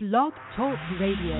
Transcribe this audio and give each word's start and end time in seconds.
Blog 0.00 0.32
Talk 0.54 0.78
Radio. 1.00 1.34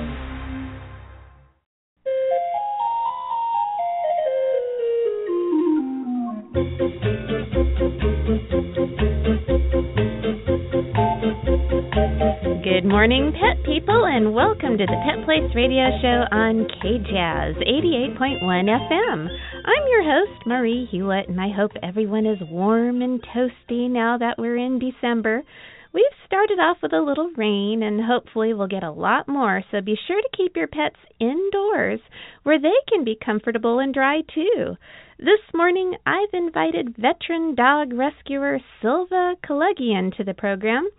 Good 12.64 12.84
morning, 12.84 13.32
pet 13.32 13.64
people, 13.64 14.04
and 14.06 14.34
welcome 14.34 14.76
to 14.76 14.86
the 14.86 14.96
Pet 15.06 15.24
Place 15.24 15.54
Radio 15.54 15.90
Show 16.02 16.26
on 16.32 16.66
KJazz 16.82 17.62
88.1 17.62 18.42
FM. 18.42 19.28
I'm 19.64 19.88
your 19.88 20.02
host, 20.02 20.46
Marie 20.46 20.88
Hulett, 20.92 21.28
and 21.28 21.40
I 21.40 21.54
hope 21.54 21.70
everyone 21.80 22.26
is 22.26 22.38
warm 22.50 23.02
and 23.02 23.22
toasty 23.22 23.88
now 23.88 24.18
that 24.18 24.36
we're 24.36 24.56
in 24.56 24.80
December. 24.80 25.44
We've 25.92 26.04
started 26.26 26.58
off 26.58 26.76
with 26.82 26.92
a 26.92 27.00
little 27.00 27.30
rain, 27.34 27.82
and 27.82 28.04
hopefully 28.04 28.52
we'll 28.52 28.66
get 28.66 28.82
a 28.82 28.90
lot 28.90 29.26
more, 29.26 29.64
so 29.70 29.80
be 29.80 29.98
sure 30.06 30.20
to 30.20 30.36
keep 30.36 30.54
your 30.54 30.66
pets 30.66 30.98
indoors 31.18 32.00
where 32.42 32.60
they 32.60 32.76
can 32.88 33.04
be 33.04 33.16
comfortable 33.24 33.78
and 33.78 33.94
dry 33.94 34.20
too. 34.34 34.76
This 35.18 35.40
morning, 35.54 35.96
I've 36.04 36.34
invited 36.34 36.96
veteran 36.96 37.54
dog 37.54 37.94
rescuer 37.94 38.60
Sylva 38.82 39.36
Kelegian 39.42 40.14
to 40.18 40.24
the 40.24 40.34
program. 40.34 40.90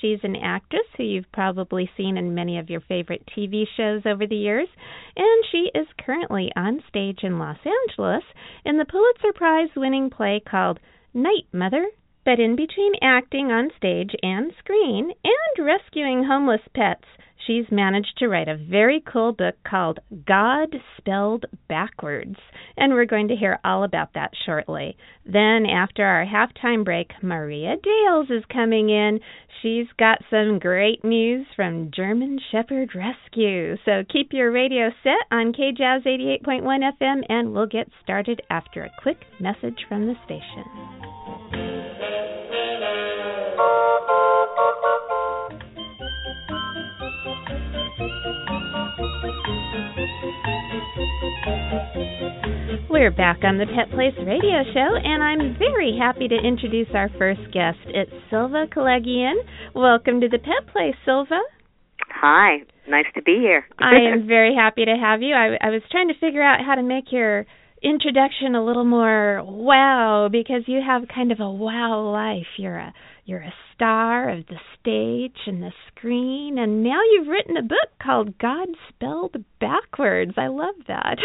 She's 0.00 0.20
an 0.22 0.36
actress 0.36 0.86
who 0.96 1.02
you've 1.02 1.30
probably 1.32 1.90
seen 1.96 2.16
in 2.16 2.34
many 2.34 2.58
of 2.58 2.70
your 2.70 2.80
favorite 2.80 3.28
TV 3.36 3.64
shows 3.76 4.02
over 4.06 4.26
the 4.26 4.36
years, 4.36 4.68
and 5.14 5.44
she 5.52 5.70
is 5.74 5.86
currently 6.04 6.50
on 6.56 6.82
stage 6.88 7.18
in 7.22 7.38
Los 7.38 7.58
Angeles 7.66 8.24
in 8.64 8.78
the 8.78 8.86
Pulitzer 8.86 9.32
Prize 9.34 9.70
winning 9.76 10.08
play 10.08 10.40
called 10.48 10.80
Night 11.12 11.46
Mother. 11.52 11.86
But 12.28 12.40
in 12.40 12.56
between 12.56 12.92
acting 13.00 13.50
on 13.50 13.70
stage 13.78 14.10
and 14.22 14.52
screen 14.58 15.12
and 15.24 15.66
rescuing 15.66 16.24
homeless 16.24 16.60
pets, 16.74 17.06
she's 17.46 17.64
managed 17.70 18.18
to 18.18 18.28
write 18.28 18.48
a 18.48 18.66
very 18.68 19.02
cool 19.10 19.32
book 19.32 19.54
called 19.66 20.00
God 20.26 20.76
Spelled 20.98 21.46
Backwards. 21.70 22.36
And 22.76 22.92
we're 22.92 23.06
going 23.06 23.28
to 23.28 23.34
hear 23.34 23.58
all 23.64 23.82
about 23.82 24.12
that 24.12 24.32
shortly. 24.44 24.98
Then, 25.24 25.64
after 25.64 26.04
our 26.04 26.26
halftime 26.26 26.84
break, 26.84 27.12
Maria 27.22 27.76
Dales 27.82 28.28
is 28.28 28.44
coming 28.52 28.90
in. 28.90 29.20
She's 29.62 29.86
got 29.98 30.18
some 30.28 30.58
great 30.58 31.02
news 31.02 31.46
from 31.56 31.90
German 31.96 32.40
Shepherd 32.52 32.90
Rescue. 32.94 33.78
So 33.86 34.04
keep 34.12 34.34
your 34.34 34.52
radio 34.52 34.90
set 35.02 35.24
on 35.30 35.54
KJazz 35.54 36.04
88.1 36.04 36.90
FM, 37.00 37.22
and 37.30 37.54
we'll 37.54 37.64
get 37.64 37.88
started 38.02 38.42
after 38.50 38.84
a 38.84 38.92
quick 39.02 39.16
message 39.40 39.78
from 39.88 40.06
the 40.06 40.14
station. 40.26 41.57
We're 52.90 53.10
back 53.10 53.38
on 53.42 53.58
the 53.58 53.66
Pet 53.66 53.90
Place 53.90 54.14
Radio 54.18 54.62
Show, 54.72 54.96
and 55.02 55.24
I'm 55.24 55.58
very 55.58 55.96
happy 55.98 56.28
to 56.28 56.36
introduce 56.36 56.86
our 56.94 57.08
first 57.18 57.40
guest. 57.52 57.78
It's 57.86 58.12
Sylva 58.30 58.66
Kelegian. 58.72 59.34
Welcome 59.74 60.20
to 60.20 60.28
the 60.28 60.38
Pet 60.38 60.72
Place, 60.72 60.94
Sylva. 61.04 61.40
Hi, 62.14 62.58
nice 62.88 63.06
to 63.14 63.22
be 63.22 63.38
here. 63.40 63.64
I 63.80 64.12
am 64.12 64.28
very 64.28 64.54
happy 64.54 64.84
to 64.84 64.94
have 64.94 65.22
you. 65.22 65.34
I, 65.34 65.56
I 65.60 65.70
was 65.70 65.82
trying 65.90 66.08
to 66.08 66.14
figure 66.20 66.42
out 66.42 66.64
how 66.64 66.76
to 66.76 66.82
make 66.82 67.10
your 67.10 67.44
introduction 67.82 68.54
a 68.54 68.64
little 68.64 68.84
more 68.84 69.42
wow 69.44 70.28
because 70.30 70.62
you 70.66 70.80
have 70.86 71.02
kind 71.12 71.32
of 71.32 71.40
a 71.40 71.50
wow 71.50 72.12
life. 72.12 72.46
You're 72.56 72.76
a 72.76 72.94
you're 73.28 73.42
a 73.42 73.52
star 73.74 74.30
of 74.30 74.46
the 74.46 74.56
stage 74.80 75.36
and 75.46 75.62
the 75.62 75.72
screen, 75.88 76.56
and 76.56 76.82
now 76.82 76.98
you've 77.12 77.28
written 77.28 77.58
a 77.58 77.62
book 77.62 77.92
called 78.02 78.38
God 78.38 78.68
Spelled 78.88 79.36
Backwards. 79.60 80.32
I 80.38 80.46
love 80.46 80.74
that. 80.86 81.18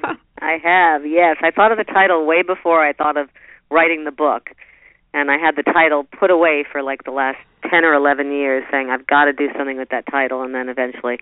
I 0.40 0.58
have, 0.62 1.02
yes. 1.04 1.38
I 1.42 1.50
thought 1.50 1.72
of 1.72 1.78
the 1.78 1.92
title 1.92 2.24
way 2.24 2.42
before 2.42 2.86
I 2.86 2.92
thought 2.92 3.16
of 3.16 3.28
writing 3.68 4.04
the 4.04 4.12
book. 4.12 4.50
And 5.12 5.28
I 5.28 5.38
had 5.38 5.56
the 5.56 5.64
title 5.64 6.06
put 6.20 6.30
away 6.30 6.64
for 6.70 6.84
like 6.84 7.02
the 7.02 7.10
last 7.10 7.38
10 7.68 7.84
or 7.84 7.94
11 7.94 8.30
years, 8.30 8.62
saying 8.70 8.88
I've 8.88 9.08
got 9.08 9.24
to 9.24 9.32
do 9.32 9.48
something 9.58 9.76
with 9.76 9.88
that 9.88 10.04
title. 10.08 10.42
And 10.42 10.54
then 10.54 10.68
eventually 10.68 11.18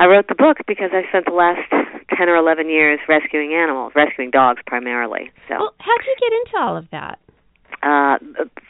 I 0.00 0.06
wrote 0.06 0.26
the 0.26 0.34
book 0.34 0.58
because 0.66 0.90
I 0.92 1.08
spent 1.10 1.26
the 1.26 1.38
last 1.38 1.62
10 1.70 2.28
or 2.28 2.34
11 2.34 2.68
years 2.68 2.98
rescuing 3.08 3.54
animals, 3.54 3.92
rescuing 3.94 4.32
dogs 4.32 4.62
primarily. 4.66 5.30
So, 5.46 5.54
well, 5.60 5.74
how'd 5.78 6.04
you 6.04 6.16
get 6.18 6.32
into 6.34 6.58
all 6.58 6.76
of 6.76 6.90
that? 6.90 7.20
Uh, 7.82 8.18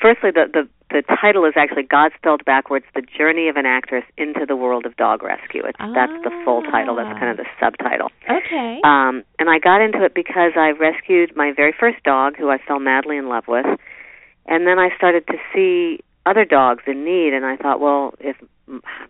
firstly, 0.00 0.30
the, 0.30 0.46
the 0.52 0.68
the 0.90 1.02
title 1.20 1.44
is 1.44 1.52
actually 1.56 1.82
God 1.82 2.12
spelled 2.16 2.44
backwards: 2.44 2.86
The 2.94 3.02
Journey 3.02 3.48
of 3.48 3.56
an 3.56 3.66
Actress 3.66 4.04
into 4.16 4.46
the 4.46 4.56
World 4.56 4.86
of 4.86 4.96
Dog 4.96 5.22
Rescue. 5.22 5.62
It's, 5.64 5.76
ah. 5.80 5.92
That's 5.94 6.12
the 6.24 6.30
full 6.44 6.62
title. 6.62 6.96
That's 6.96 7.18
kind 7.18 7.30
of 7.30 7.36
the 7.36 7.46
subtitle. 7.60 8.08
Okay. 8.24 8.80
Um, 8.84 9.22
and 9.38 9.50
I 9.50 9.58
got 9.58 9.80
into 9.82 10.02
it 10.04 10.14
because 10.14 10.52
I 10.56 10.70
rescued 10.70 11.36
my 11.36 11.52
very 11.54 11.74
first 11.78 12.02
dog, 12.04 12.36
who 12.36 12.50
I 12.50 12.58
fell 12.58 12.80
madly 12.80 13.16
in 13.16 13.28
love 13.28 13.44
with, 13.48 13.66
and 14.46 14.66
then 14.66 14.78
I 14.78 14.88
started 14.96 15.26
to 15.26 15.36
see 15.52 16.02
other 16.24 16.44
dogs 16.44 16.82
in 16.86 17.04
need, 17.04 17.32
and 17.34 17.44
I 17.44 17.56
thought, 17.56 17.80
well, 17.80 18.14
if 18.20 18.36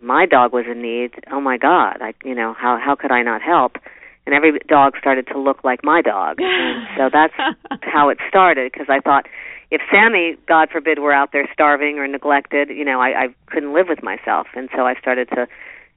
my 0.01 0.25
dog 0.25 0.53
was 0.53 0.65
in 0.69 0.81
need, 0.81 1.11
oh 1.31 1.41
my 1.41 1.57
God, 1.57 1.97
I, 2.01 2.13
you 2.23 2.35
know, 2.35 2.53
how 2.57 2.79
how 2.83 2.95
could 2.95 3.11
I 3.11 3.23
not 3.23 3.41
help? 3.41 3.77
And 4.25 4.35
every 4.35 4.59
dog 4.67 4.93
started 4.99 5.27
to 5.27 5.39
look 5.39 5.63
like 5.63 5.83
my 5.83 6.01
dog, 6.01 6.37
and 6.41 6.87
so 6.97 7.09
that's 7.11 7.33
how 7.81 8.09
it 8.09 8.17
started. 8.27 8.71
Because 8.71 8.87
I 8.89 8.99
thought 8.99 9.25
if 9.71 9.81
Sammy, 9.93 10.35
God 10.47 10.69
forbid, 10.71 10.99
were 10.99 11.13
out 11.13 11.31
there 11.31 11.47
starving 11.53 11.99
or 11.99 12.07
neglected, 12.07 12.69
you 12.69 12.83
know, 12.85 12.99
I, 12.99 13.23
I 13.23 13.27
couldn't 13.47 13.73
live 13.73 13.87
with 13.87 14.01
myself, 14.03 14.47
and 14.55 14.69
so 14.75 14.83
I 14.85 14.95
started 14.99 15.29
to. 15.29 15.47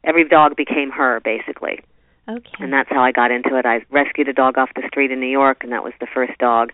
Every 0.05 0.29
dog 0.29 0.57
became 0.57 0.91
her, 0.91 1.21
basically. 1.21 1.81
Okay. 2.29 2.51
And 2.59 2.73
that's 2.73 2.89
how 2.91 3.03
I 3.03 3.13
got 3.13 3.31
into 3.31 3.57
it. 3.57 3.65
I 3.67 3.81
rescued 3.91 4.29
a 4.29 4.33
dog 4.33 4.59
off 4.59 4.71
the 4.75 4.83
street 4.89 5.11
in 5.11 5.21
New 5.21 5.27
York, 5.31 5.59
and 5.63 5.73
that 5.73 5.83
was 5.85 5.93
the 6.01 6.07
first 6.13 6.37
dog. 6.39 6.71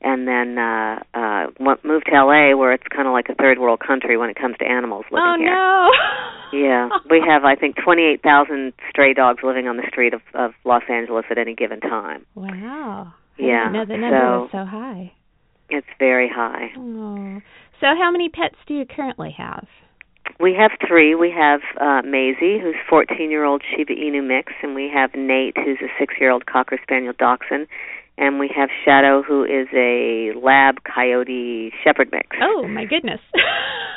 And 0.00 0.28
then 0.28 0.58
uh 0.58 1.00
uh 1.12 1.46
moved 1.82 2.06
to 2.06 2.12
LA, 2.14 2.56
where 2.56 2.72
it's 2.72 2.86
kind 2.94 3.08
of 3.08 3.12
like 3.12 3.28
a 3.28 3.34
third 3.34 3.58
world 3.58 3.80
country 3.84 4.16
when 4.16 4.30
it 4.30 4.36
comes 4.36 4.56
to 4.58 4.64
animals 4.64 5.06
living 5.10 5.26
oh, 5.26 5.36
here. 5.38 5.54
no. 5.54 5.90
Yeah, 6.52 6.88
we 7.10 7.20
have 7.26 7.44
I 7.44 7.56
think 7.56 7.76
28,000 7.82 8.72
stray 8.90 9.12
dogs 9.12 9.40
living 9.42 9.66
on 9.66 9.76
the 9.76 9.82
street 9.88 10.14
of, 10.14 10.20
of 10.34 10.52
Los 10.64 10.84
Angeles 10.88 11.24
at 11.30 11.36
any 11.38 11.54
given 11.56 11.80
time. 11.80 12.24
Wow. 12.36 13.12
I 13.38 13.42
Yeah, 13.42 13.70
know 13.72 13.84
the 13.84 13.96
number 13.96 14.18
so- 14.20 14.40
was 14.42 14.48
so 14.52 14.64
high. 14.64 15.12
It's 15.70 15.86
very 15.98 16.28
high. 16.32 16.68
Oh. 16.76 17.40
So 17.80 17.86
how 17.86 18.10
many 18.10 18.28
pets 18.28 18.56
do 18.66 18.74
you 18.74 18.84
currently 18.86 19.34
have? 19.36 19.66
We 20.40 20.54
have 20.58 20.72
three. 20.86 21.14
We 21.14 21.30
have 21.36 21.60
uh, 21.80 22.02
Maisie, 22.06 22.58
who's 22.60 22.76
14-year-old 22.90 23.62
Shiba 23.74 23.94
Inu 23.94 24.26
mix, 24.26 24.52
and 24.62 24.74
we 24.74 24.90
have 24.92 25.10
Nate, 25.14 25.56
who's 25.56 25.78
a 25.82 25.88
six-year-old 25.98 26.46
Cocker 26.46 26.78
Spaniel 26.82 27.12
Dachshund, 27.18 27.66
and 28.18 28.38
we 28.38 28.50
have 28.54 28.68
Shadow, 28.84 29.22
who 29.22 29.42
is 29.44 29.68
a 29.74 30.32
Lab 30.38 30.76
Coyote 30.84 31.72
Shepherd 31.82 32.10
mix. 32.12 32.28
Oh 32.42 32.66
my 32.68 32.84
goodness. 32.84 33.20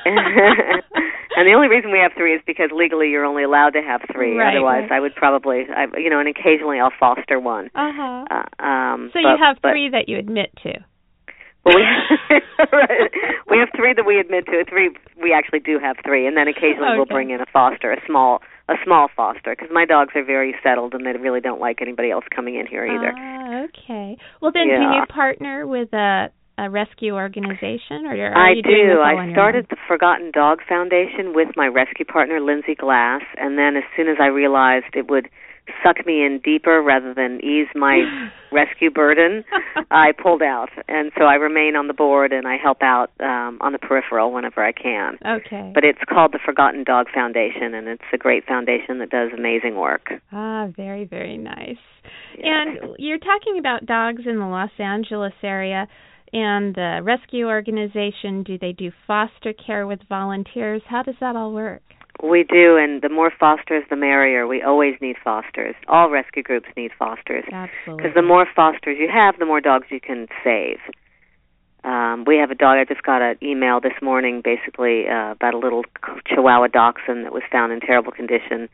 and 0.05 1.47
the 1.47 1.53
only 1.55 1.67
reason 1.67 1.91
we 1.91 1.99
have 1.99 2.11
three 2.17 2.33
is 2.33 2.41
because 2.47 2.69
legally 2.73 3.09
you're 3.09 3.25
only 3.25 3.43
allowed 3.43 3.71
to 3.71 3.81
have 3.81 4.01
three. 4.11 4.35
Right, 4.37 4.55
Otherwise. 4.55 4.89
I 4.91 4.99
would 4.99 5.15
probably, 5.15 5.65
I, 5.69 5.85
you 5.97 6.09
know, 6.09 6.19
and 6.19 6.27
occasionally 6.29 6.79
I'll 6.79 6.93
foster 6.99 7.39
one. 7.39 7.69
Uh-huh. 7.75 8.25
Uh, 8.29 8.63
um, 8.63 9.09
So 9.13 9.19
but- 9.21 9.29
you 9.29 9.37
have 9.43 9.57
but- 9.61 9.71
three 9.71 9.89
that 9.91 10.07
you 10.09 10.17
admit 10.17 10.51
to. 10.63 10.73
Well, 11.63 11.75
we, 11.75 11.83
right. 12.73 13.11
we 13.49 13.57
have 13.57 13.69
three 13.75 13.93
that 13.93 14.05
we 14.05 14.19
admit 14.19 14.45
to. 14.47 14.65
Three 14.67 14.89
we 15.21 15.33
actually 15.33 15.59
do 15.59 15.77
have 15.79 15.97
three, 16.03 16.25
and 16.25 16.35
then 16.35 16.47
occasionally 16.47 16.97
we'll 16.97 17.05
bring 17.05 17.29
in 17.29 17.41
a 17.41 17.45
foster, 17.51 17.91
a 17.91 18.01
small 18.05 18.41
a 18.67 18.75
small 18.83 19.09
foster, 19.15 19.55
because 19.55 19.69
my 19.71 19.85
dogs 19.85 20.13
are 20.15 20.23
very 20.23 20.55
settled 20.63 20.93
and 20.93 21.05
they 21.05 21.11
really 21.19 21.41
don't 21.41 21.59
like 21.59 21.81
anybody 21.81 22.09
else 22.09 22.25
coming 22.33 22.55
in 22.55 22.65
here 22.65 22.85
either. 22.85 23.13
Ah, 23.15 23.65
okay. 23.65 24.17
Well, 24.41 24.51
then, 24.53 24.67
do 24.67 24.73
you 24.73 25.05
partner 25.09 25.67
with 25.67 25.93
a 25.93 26.31
a 26.57 26.69
rescue 26.69 27.15
organization, 27.15 28.05
or 28.05 28.13
are 28.13 28.37
I 28.37 28.51
you 28.51 28.61
doing 28.61 28.93
do. 28.93 29.01
I 29.01 29.31
started 29.31 29.67
the 29.69 29.77
Forgotten 29.87 30.31
Dog 30.31 30.59
Foundation 30.67 31.33
with 31.33 31.49
my 31.55 31.67
rescue 31.67 32.05
partner 32.05 32.39
Lindsay 32.39 32.75
Glass, 32.75 33.21
and 33.37 33.57
then 33.57 33.75
as 33.75 33.83
soon 33.95 34.07
as 34.07 34.17
I 34.21 34.27
realized 34.27 34.93
it 34.93 35.09
would 35.09 35.29
suck 35.83 36.05
me 36.05 36.25
in 36.25 36.39
deeper 36.43 36.81
rather 36.81 37.13
than 37.13 37.43
ease 37.43 37.67
my 37.75 38.29
rescue 38.51 38.89
burden, 38.91 39.43
I 39.89 40.11
pulled 40.11 40.41
out. 40.41 40.69
And 40.87 41.11
so 41.17 41.25
I 41.25 41.35
remain 41.35 41.75
on 41.75 41.87
the 41.87 41.93
board 41.93 42.31
and 42.33 42.47
I 42.47 42.57
help 42.57 42.81
out 42.81 43.11
um 43.19 43.57
on 43.61 43.71
the 43.71 43.79
peripheral 43.79 44.31
whenever 44.31 44.63
I 44.63 44.71
can. 44.71 45.17
Okay. 45.25 45.71
But 45.73 45.83
it's 45.83 45.99
called 46.09 46.33
the 46.33 46.39
Forgotten 46.43 46.83
Dog 46.83 47.07
Foundation, 47.13 47.73
and 47.73 47.87
it's 47.87 48.03
a 48.13 48.17
great 48.17 48.45
foundation 48.45 48.99
that 48.99 49.09
does 49.09 49.29
amazing 49.37 49.75
work. 49.75 50.09
ah, 50.31 50.67
very 50.75 51.05
very 51.05 51.37
nice. 51.37 51.77
Yeah. 52.37 52.61
And 52.61 52.95
you're 52.97 53.19
talking 53.19 53.57
about 53.59 53.85
dogs 53.85 54.23
in 54.25 54.39
the 54.39 54.47
Los 54.47 54.71
Angeles 54.79 55.33
area. 55.43 55.87
And 56.33 56.73
the 56.73 57.01
rescue 57.03 57.49
organization, 57.49 58.43
do 58.43 58.57
they 58.57 58.71
do 58.71 58.89
foster 59.05 59.51
care 59.51 59.85
with 59.85 59.99
volunteers? 60.07 60.81
How 60.87 61.03
does 61.03 61.15
that 61.19 61.35
all 61.35 61.51
work? 61.51 61.81
We 62.23 62.43
do, 62.43 62.77
and 62.77 63.01
the 63.01 63.09
more 63.09 63.31
fosters, 63.31 63.83
the 63.89 63.95
merrier. 63.95 64.45
We 64.47 64.61
always 64.61 64.95
need 65.01 65.15
fosters. 65.23 65.75
All 65.87 66.09
rescue 66.09 66.43
groups 66.43 66.67
need 66.77 66.91
fosters. 66.97 67.45
Absolutely. 67.51 68.03
Because 68.03 68.15
the 68.15 68.21
more 68.21 68.45
fosters 68.55 68.97
you 68.99 69.09
have, 69.11 69.39
the 69.39 69.45
more 69.45 69.61
dogs 69.61 69.87
you 69.89 69.99
can 69.99 70.27
save. 70.43 70.77
Um, 71.83 72.25
we 72.27 72.37
have 72.37 72.51
a 72.51 72.55
dog. 72.55 72.77
I 72.77 72.85
just 72.85 73.03
got 73.03 73.21
an 73.21 73.37
email 73.41 73.79
this 73.79 73.97
morning, 74.01 74.41
basically 74.43 75.07
uh, 75.07 75.31
about 75.31 75.53
a 75.55 75.57
little 75.57 75.83
Chihuahua 76.27 76.67
Dachshund 76.67 77.25
that 77.25 77.33
was 77.33 77.43
found 77.51 77.71
in 77.71 77.79
terrible 77.79 78.11
condition, 78.11 78.69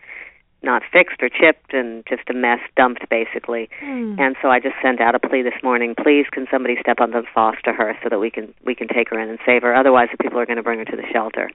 not 0.62 0.82
fixed 0.92 1.22
or 1.22 1.30
chipped, 1.30 1.74
and 1.74 2.04
just 2.10 2.30
a 2.30 2.34
mess 2.34 2.60
dumped, 2.76 3.08
basically. 3.10 3.70
Hmm. 3.80 4.20
And 4.20 4.36
so 4.42 4.50
I 4.50 4.60
just 4.60 4.76
sent 4.82 5.00
out 5.00 5.16
a 5.16 5.20
plea 5.20 5.42
this 5.42 5.64
morning. 5.64 5.96
Please, 5.96 6.26
can 6.32 6.48
somebody 6.52 6.76
step 6.82 7.00
up 7.00 7.14
and 7.14 7.26
foster 7.34 7.72
her 7.72 7.98
so 8.04 8.10
that 8.10 8.20
we 8.20 8.30
can 8.30 8.54
we 8.66 8.76
can 8.76 8.90
take 8.90 9.10
her 9.12 9.20
in 9.20 9.30
and 9.30 9.40
save 9.46 9.62
her. 9.62 9.74
Otherwise, 9.74 10.10
the 10.12 10.22
people 10.22 10.40
are 10.40 10.46
going 10.46 10.58
to 10.58 10.64
bring 10.64 10.80
her 10.80 10.86
to 10.86 10.98
the 10.98 11.08
shelter. 11.14 11.50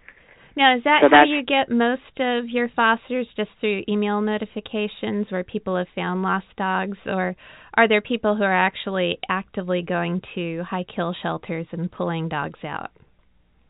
Now, 0.57 0.77
is 0.77 0.85
that 0.85 1.01
So 1.03 1.09
how 1.11 1.25
you 1.25 1.43
get 1.43 1.71
most 1.71 2.21
of 2.21 2.49
your 2.49 2.69
fosters, 2.77 3.27
just 3.37 3.51
through 3.61 3.85
email 3.89 4.21
notifications 4.21 5.27
where 5.31 5.45
people 5.45 5.77
have 5.77 5.87
found 5.95 6.23
lost 6.23 6.47
dogs, 6.57 6.99
or 7.07 7.35
are 7.75 7.89
there 7.89 8.03
people 8.03 8.37
who 8.37 8.43
are 8.43 8.55
actually 8.55 9.19
actively 9.29 9.83
going 9.83 10.21
to 10.35 10.63
high 10.65 10.85
kill 10.85 11.15
shelters 11.23 11.67
and 11.73 11.91
pulling 11.91 12.29
dogs 12.29 12.61
out? 12.65 12.91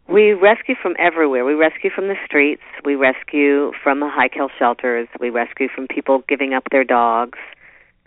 We 0.09 0.33
rescue 0.33 0.75
from 0.83 0.95
everywhere. 0.99 1.45
We 1.45 1.55
rescue 1.55 1.91
from 1.95 2.09
the 2.09 2.17
streets. 2.27 2.63
We 2.85 2.97
rescue 2.97 3.71
from 3.83 4.01
the 4.01 4.09
high 4.13 4.29
kill 4.29 4.49
shelters. 4.59 5.07
We 5.21 5.31
rescue 5.31 5.69
from 5.73 5.87
people 5.87 6.25
giving 6.29 6.53
up 6.53 6.65
their 6.73 6.85
dogs. 6.85 7.39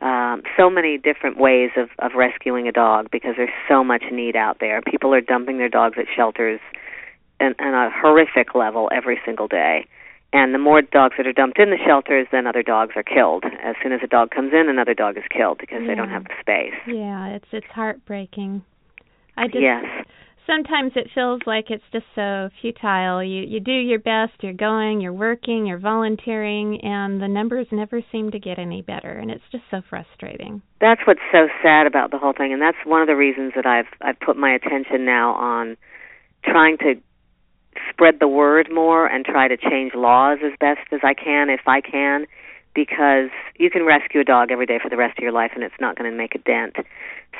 Um, 0.01 0.43
so 0.57 0.69
many 0.69 0.97
different 0.97 1.37
ways 1.37 1.69
of, 1.77 1.87
of 1.99 2.11
rescuing 2.17 2.67
a 2.67 2.73
dog 2.73 3.07
because 3.11 3.35
there's 3.37 3.49
so 3.69 3.81
much 3.81 4.03
need 4.11 4.35
out 4.35 4.57
there. 4.59 4.81
People 4.81 5.13
are 5.13 5.21
dumping 5.21 5.57
their 5.57 5.69
dogs 5.69 5.95
at 5.97 6.05
shelters 6.13 6.59
in 7.39 7.53
a 7.59 7.89
horrific 7.89 8.55
level 8.55 8.89
every 8.95 9.19
single 9.25 9.47
day. 9.47 9.87
And 10.33 10.53
the 10.53 10.59
more 10.59 10.81
dogs 10.81 11.15
that 11.17 11.27
are 11.27 11.33
dumped 11.33 11.59
in 11.59 11.69
the 11.69 11.77
shelters, 11.85 12.27
then 12.31 12.45
other 12.45 12.63
dogs 12.63 12.93
are 12.97 13.03
killed. 13.03 13.45
As 13.63 13.75
soon 13.81 13.93
as 13.93 14.01
a 14.03 14.07
dog 14.07 14.31
comes 14.31 14.51
in, 14.53 14.67
another 14.67 14.93
dog 14.93 15.17
is 15.17 15.23
killed 15.29 15.59
because 15.59 15.81
they 15.87 15.95
don't 15.95 16.09
have 16.09 16.25
the 16.25 16.33
space. 16.41 16.73
Yeah, 16.87 17.27
it's 17.27 17.47
it's 17.53 17.67
heartbreaking. 17.73 18.63
I 19.37 19.47
just 19.47 19.59
yes. 19.61 19.85
sometimes 20.45 20.93
it 20.95 21.07
feels 21.15 21.41
like 21.45 21.69
it's 21.69 21.83
just 21.93 22.05
so 22.15 22.49
futile. 22.61 23.23
You 23.23 23.43
you 23.43 23.61
do 23.61 23.71
your 23.71 23.99
best, 23.99 24.33
you're 24.41 24.53
going, 24.53 24.99
you're 24.99 25.13
working, 25.13 25.65
you're 25.65 25.79
volunteering, 25.79 26.81
and 26.83 27.21
the 27.21 27.29
numbers 27.29 27.67
never 27.71 28.01
seem 28.11 28.31
to 28.31 28.39
get 28.39 28.59
any 28.59 28.81
better, 28.81 29.11
and 29.11 29.31
it's 29.31 29.43
just 29.51 29.63
so 29.71 29.81
frustrating. 29.89 30.61
that's 30.81 31.01
what's 31.07 31.21
so 31.31 31.47
sad 31.63 31.87
about 31.87 32.11
the 32.11 32.17
whole 32.17 32.33
thing 32.33 32.51
and 32.51 32.61
that's 32.61 32.77
one 32.85 33.01
of 33.01 33.07
the 33.07 33.15
reasons 33.15 33.53
that 33.55 33.65
I've 33.65 33.87
I've 34.01 34.19
put 34.19 34.35
my 34.37 34.53
attention 34.53 35.05
now 35.05 35.33
on 35.35 35.77
trying 36.43 36.77
to 36.79 36.95
spread 37.89 38.19
the 38.19 38.27
word 38.27 38.69
more 38.71 39.05
and 39.07 39.25
try 39.25 39.47
to 39.47 39.57
change 39.57 39.93
laws 39.95 40.39
as 40.43 40.51
best 40.59 40.87
as 40.91 40.99
I 41.03 41.13
can 41.13 41.49
if 41.49 41.61
I 41.67 41.81
can 41.81 42.25
because 42.73 43.29
you 43.57 43.69
can 43.69 43.85
rescue 43.85 44.19
a 44.19 44.23
dog 44.23 44.51
every 44.51 44.65
day 44.65 44.79
for 44.81 44.89
the 44.89 44.97
rest 44.97 45.17
of 45.17 45.23
your 45.23 45.31
life 45.31 45.51
and 45.55 45.63
it's 45.63 45.75
not 45.79 45.97
going 45.97 46.11
to 46.11 46.15
make 46.15 46.35
a 46.35 46.39
dent. 46.39 46.75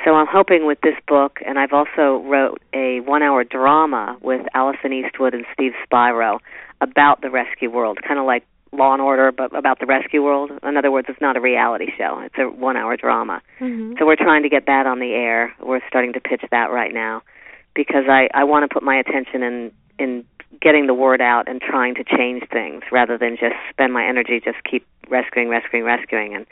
So 0.04 0.14
I'm 0.14 0.26
hoping 0.30 0.66
with 0.66 0.80
this 0.82 0.94
book 1.06 1.40
and 1.46 1.58
I've 1.58 1.72
also 1.72 2.22
wrote 2.24 2.62
a 2.72 3.00
1-hour 3.00 3.44
drama 3.44 4.16
with 4.22 4.46
Allison 4.54 4.92
Eastwood 4.92 5.34
and 5.34 5.44
Steve 5.52 5.72
Spiro 5.84 6.40
about 6.80 7.20
the 7.20 7.30
rescue 7.30 7.70
world, 7.70 7.98
kind 8.06 8.18
of 8.18 8.26
like 8.26 8.44
Law 8.72 8.92
and 8.92 9.02
Order 9.02 9.30
but 9.30 9.54
about 9.56 9.78
the 9.78 9.86
rescue 9.86 10.22
world. 10.22 10.50
In 10.62 10.76
other 10.76 10.90
words, 10.90 11.06
it's 11.10 11.20
not 11.20 11.36
a 11.36 11.40
reality 11.40 11.86
show. 11.96 12.20
It's 12.24 12.36
a 12.36 12.42
1-hour 12.42 12.96
drama. 12.96 13.42
Mm-hmm. 13.60 13.94
So 13.98 14.06
we're 14.06 14.16
trying 14.16 14.42
to 14.42 14.48
get 14.48 14.66
that 14.66 14.86
on 14.86 15.00
the 15.00 15.12
air. 15.12 15.54
We're 15.62 15.80
starting 15.88 16.12
to 16.14 16.20
pitch 16.20 16.42
that 16.50 16.70
right 16.70 16.92
now 16.92 17.22
because 17.76 18.04
I 18.08 18.28
I 18.34 18.44
want 18.44 18.68
to 18.68 18.72
put 18.72 18.82
my 18.82 18.96
attention 18.96 19.42
in 19.42 19.72
in 19.98 20.24
getting 20.60 20.86
the 20.86 20.94
word 20.94 21.20
out 21.20 21.48
and 21.48 21.60
trying 21.60 21.94
to 21.96 22.04
change 22.04 22.42
things 22.50 22.82
rather 22.90 23.18
than 23.18 23.36
just 23.38 23.54
spend 23.70 23.92
my 23.92 24.06
energy 24.06 24.40
just 24.42 24.58
keep 24.68 24.86
rescuing 25.08 25.48
rescuing 25.48 25.84
rescuing 25.84 26.34
and 26.34 26.46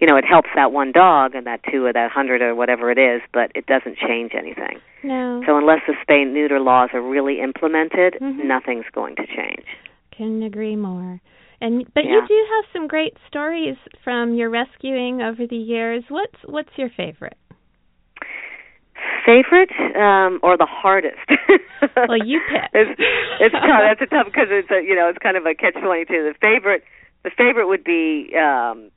you 0.00 0.06
know 0.06 0.16
it 0.16 0.24
helps 0.24 0.48
that 0.54 0.72
one 0.72 0.90
dog 0.90 1.34
and 1.34 1.46
that 1.46 1.60
two 1.70 1.84
or 1.84 1.92
that 1.92 2.10
hundred 2.10 2.40
or 2.40 2.54
whatever 2.54 2.90
it 2.90 2.98
is 2.98 3.20
but 3.32 3.52
it 3.54 3.66
doesn't 3.66 3.98
change 3.98 4.32
anything 4.36 4.80
No, 5.04 5.42
so 5.46 5.58
unless 5.58 5.80
the 5.86 5.94
spay 6.02 6.26
neuter 6.26 6.60
laws 6.60 6.90
are 6.94 7.02
really 7.02 7.40
implemented 7.40 8.14
Mhm. 8.20 8.44
nothing's 8.44 8.86
going 8.92 9.16
to 9.16 9.26
change 9.26 9.66
couldn't 10.16 10.42
agree 10.42 10.76
more. 10.76 11.20
And 11.60 11.86
but 11.94 12.04
you 12.04 12.20
do 12.26 12.46
have 12.56 12.64
some 12.72 12.88
great 12.88 13.14
stories 13.28 13.76
from 14.02 14.34
your 14.34 14.50
rescuing 14.50 15.22
over 15.22 15.46
the 15.46 15.56
years. 15.56 16.02
What's 16.08 16.34
what's 16.44 16.70
your 16.76 16.90
favorite? 16.96 17.36
Favorite 19.24 19.70
um 19.96 20.38
or 20.42 20.56
the 20.56 20.66
hardest 20.68 21.18
Well, 22.08 22.18
you 22.24 22.40
pick. 22.50 22.62
it's 22.72 23.00
it's 23.40 23.52
tough 23.66 23.82
that's 23.82 24.00
a 24.02 24.06
tough 24.06 24.26
because 24.26 24.48
it's 24.50 24.70
a 24.70 24.82
you 24.82 24.94
know 24.94 25.08
it's 25.08 25.18
kind 25.18 25.36
of 25.36 25.46
a 25.46 25.54
catch 25.54 25.74
twenty 25.74 26.04
two 26.04 26.22
the 26.32 26.34
favorite 26.40 26.84
the 27.24 27.30
favorite 27.36 27.66
would 27.68 27.84
be 27.84 28.34
um 28.36 28.90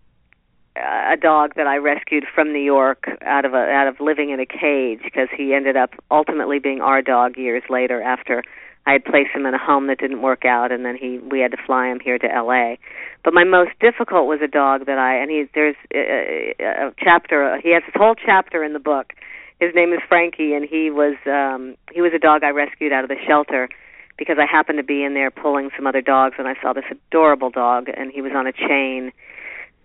a 0.77 1.15
dog 1.15 1.53
that 1.55 1.67
I 1.67 1.77
rescued 1.77 2.25
from 2.33 2.51
New 2.51 2.59
York 2.59 3.05
out 3.21 3.45
of 3.45 3.53
a 3.53 3.57
out 3.71 3.87
of 3.87 3.99
living 4.01 4.29
in 4.31 4.39
a 4.41 4.45
cage 4.45 4.99
because 5.03 5.29
he 5.35 5.53
ended 5.53 5.77
up 5.77 5.91
ultimately 6.11 6.59
being 6.59 6.81
our 6.81 7.01
dog 7.01 7.37
years 7.37 7.63
later 7.69 8.01
after 8.01 8.43
I 8.85 8.91
had 8.93 9.05
placed 9.05 9.29
him 9.33 9.45
in 9.45 9.53
a 9.53 9.57
home 9.57 9.87
that 9.87 9.99
didn't 9.99 10.21
work 10.21 10.43
out 10.45 10.71
and 10.73 10.83
then 10.85 10.97
he 10.97 11.19
we 11.19 11.39
had 11.39 11.51
to 11.51 11.57
fly 11.65 11.87
him 11.87 11.99
here 12.01 12.17
to 12.17 12.27
LA. 12.27 12.75
But 13.23 13.33
my 13.33 13.45
most 13.45 13.71
difficult 13.79 14.27
was 14.27 14.41
a 14.43 14.47
dog 14.49 14.85
that 14.85 14.97
I 14.97 15.15
and 15.15 15.31
he 15.31 15.45
there's 15.55 15.77
a, 15.93 16.53
a 16.59 16.91
chapter 17.01 17.57
he 17.63 17.71
has 17.73 17.83
this 17.85 17.95
whole 17.95 18.15
chapter 18.15 18.61
in 18.63 18.73
the 18.73 18.79
book. 18.79 19.13
His 19.59 19.73
name 19.73 19.93
is 19.93 19.99
Frankie 20.07 20.53
and 20.53 20.67
he 20.67 20.89
was 20.91 21.15
um 21.25 21.75
he 21.93 22.01
was 22.01 22.11
a 22.13 22.19
dog 22.19 22.43
I 22.43 22.49
rescued 22.49 22.91
out 22.91 23.03
of 23.03 23.09
the 23.09 23.17
shelter 23.25 23.69
because 24.17 24.37
I 24.39 24.45
happened 24.45 24.77
to 24.77 24.83
be 24.83 25.03
in 25.03 25.13
there 25.13 25.31
pulling 25.31 25.69
some 25.75 25.87
other 25.87 26.01
dogs 26.01 26.35
and 26.37 26.47
I 26.47 26.55
saw 26.61 26.73
this 26.73 26.85
adorable 26.91 27.49
dog 27.49 27.87
and 27.95 28.11
he 28.11 28.21
was 28.21 28.31
on 28.35 28.47
a 28.47 28.53
chain 28.53 29.11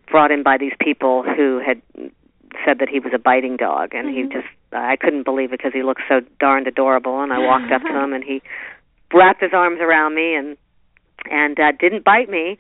brought 0.09 0.31
in 0.31 0.43
by 0.43 0.57
these 0.59 0.73
people 0.81 1.23
who 1.23 1.61
had 1.65 1.81
said 2.65 2.79
that 2.81 2.89
he 2.89 2.99
was 2.99 3.13
a 3.15 3.19
biting 3.19 3.57
dog 3.57 3.95
and 3.95 4.09
he 4.11 4.25
Mhm. 4.25 4.33
just 4.33 4.49
I 4.73 4.97
couldn't 4.97 5.23
believe 5.25 5.53
it 5.53 5.59
because 5.59 5.73
he 5.73 5.83
looked 5.83 6.03
so 6.09 6.21
darned 6.39 6.67
adorable 6.67 7.21
and 7.23 7.33
I 7.33 7.39
walked 7.39 7.73
up 7.73 7.83
to 7.83 7.89
him 8.03 8.13
and 8.13 8.23
he 8.25 8.43
wrapped 9.13 9.41
his 9.41 9.53
arms 9.53 9.81
around 9.81 10.15
me 10.15 10.35
and 10.35 10.57
and 11.31 11.59
uh 11.61 11.73
didn't 11.79 12.05
bite 12.05 12.29
me 12.29 12.59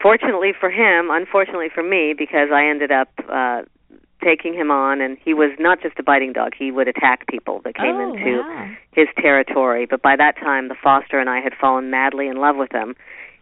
fortunately 0.00 0.52
for 0.58 0.70
him 0.70 1.10
unfortunately 1.10 1.68
for 1.70 1.82
me 1.82 2.14
because 2.16 2.50
I 2.52 2.66
ended 2.66 2.90
up 2.90 3.08
uh 3.28 3.62
taking 4.22 4.54
him 4.54 4.70
on 4.70 5.00
and 5.00 5.18
he 5.24 5.34
was 5.34 5.50
not 5.58 5.82
just 5.82 5.98
a 5.98 6.02
biting 6.02 6.32
dog 6.32 6.52
he 6.56 6.70
would 6.70 6.88
attack 6.88 7.26
people 7.26 7.60
that 7.64 7.74
came 7.74 7.96
oh, 7.96 8.12
into 8.12 8.40
wow. 8.40 8.70
his 8.92 9.08
territory. 9.18 9.86
But 9.86 10.02
by 10.02 10.16
that 10.16 10.36
time, 10.36 10.68
the 10.68 10.74
foster 10.74 11.18
and 11.18 11.28
I 11.28 11.40
had 11.40 11.54
fallen 11.60 11.90
madly 11.90 12.28
in 12.28 12.36
love 12.36 12.56
with 12.56 12.72
him, 12.72 12.94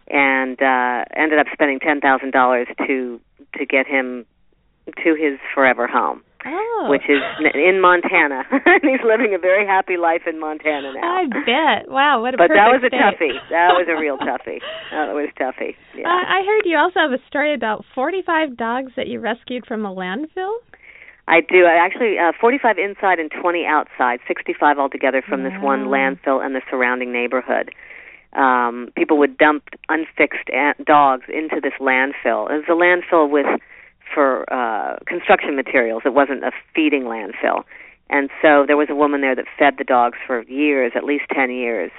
and 0.08 0.60
uh, 0.60 1.04
ended 1.14 1.38
up 1.38 1.46
spending 1.52 1.78
ten 1.80 2.00
thousand 2.00 2.32
dollars 2.32 2.68
to 2.86 3.20
to 3.56 3.66
get 3.66 3.86
him 3.86 4.26
to 5.04 5.14
his 5.14 5.38
forever 5.54 5.86
home, 5.86 6.22
Oh. 6.46 6.87
which 6.88 7.04
is 7.08 7.20
in 7.54 7.81
Montana. 7.81 8.44
and 8.50 8.82
he's 8.82 9.04
living 9.04 9.34
a 9.34 9.38
very 9.38 9.66
happy 9.66 9.96
life 9.96 10.22
in 10.26 10.40
Montana 10.40 10.92
now. 10.94 11.04
I 11.04 11.26
bet. 11.26 11.90
Wow, 11.90 12.22
what 12.22 12.34
a 12.34 12.37
but 12.37 12.48
that 12.48 12.72
was 12.72 12.81
a 12.84 12.90
toughie. 12.90 13.37
That 13.50 13.76
was 13.76 13.87
a 13.88 14.00
real 14.00 14.16
toughie. 14.28 14.60
That 14.90 15.12
was 15.12 15.28
toughie. 15.38 15.76
Yeah. 15.94 16.08
Uh, 16.08 16.25
I 16.25 16.42
heard 16.44 16.64
you 16.64 16.78
also 16.78 17.00
have 17.00 17.12
a 17.12 17.22
story 17.28 17.54
about 17.54 17.84
45 17.94 18.56
dogs 18.56 18.92
that 18.97 19.09
you 19.09 19.20
rescued 19.20 19.66
from 19.66 19.85
a 19.85 19.94
landfill. 19.94 20.56
I 21.28 21.40
do. 21.40 21.64
I 21.64 21.78
actually 21.78 22.18
uh, 22.18 22.32
45 22.40 22.76
inside 22.78 23.18
and 23.20 23.30
20 23.30 23.64
outside, 23.64 24.18
65 24.26 24.78
altogether 24.78 25.23
from 25.23 25.44
this 25.44 25.52
one 25.61 25.87
landfill 25.87 26.44
and 26.44 26.54
the 26.54 26.62
surrounding 26.68 27.12
neighborhood. 27.12 27.70
Um, 28.32 28.90
people 28.97 29.18
would 29.18 29.38
dump 29.38 29.64
unfixed 29.88 30.50
dogs 30.85 31.25
into 31.28 31.61
this 31.61 31.75
landfill. 31.80 32.50
It 32.50 32.62
was 32.62 32.68
a 32.68 32.73
landfill 32.73 33.30
with 33.30 33.47
for 34.12 34.50
uh, 34.52 34.99
construction 35.07 35.57
materials. 35.57 36.02
It 36.05 36.14
wasn't 36.14 36.45
a 36.45 36.52
feeding 36.75 37.05
landfill, 37.05 37.64
and 38.09 38.31
so 38.43 38.64
there 38.67 38.76
was 38.76 38.88
a 38.90 38.95
woman 38.95 39.21
there 39.21 39.37
that 39.37 39.47
fed 39.59 39.75
the 39.79 39.85
dogs 39.85 40.19
for 40.26 40.43
years, 40.43 40.93
at 40.97 41.05
least 41.05 41.25
10 41.33 41.50
years, 41.50 41.93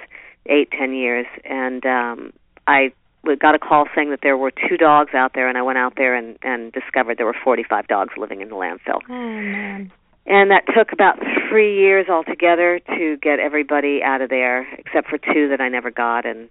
eight, 0.46 0.70
ten 0.70 0.92
years, 0.92 1.26
and 1.44 1.84
um, 1.86 2.32
I 2.66 2.92
got 3.40 3.54
a 3.54 3.58
call 3.58 3.86
saying 3.94 4.10
that 4.10 4.20
there 4.22 4.36
were 4.36 4.50
two 4.50 4.76
dogs 4.76 5.14
out 5.14 5.32
there 5.34 5.48
and 5.48 5.56
I 5.56 5.62
went 5.62 5.78
out 5.78 5.94
there 5.96 6.14
and 6.14 6.36
and 6.42 6.72
discovered 6.72 7.18
there 7.18 7.26
were 7.26 7.36
45 7.44 7.86
dogs 7.86 8.14
living 8.16 8.40
in 8.40 8.48
the 8.48 8.56
landfill. 8.56 9.00
Oh 9.08 9.12
man. 9.12 9.92
And 10.26 10.50
that 10.50 10.64
took 10.74 10.92
about 10.92 11.18
3 11.48 11.76
years 11.76 12.08
altogether 12.08 12.80
to 12.96 13.16
get 13.16 13.40
everybody 13.40 14.02
out 14.02 14.20
of 14.20 14.30
there 14.30 14.66
except 14.78 15.08
for 15.08 15.18
two 15.18 15.48
that 15.48 15.60
I 15.60 15.68
never 15.68 15.90
got 15.90 16.26
and 16.26 16.48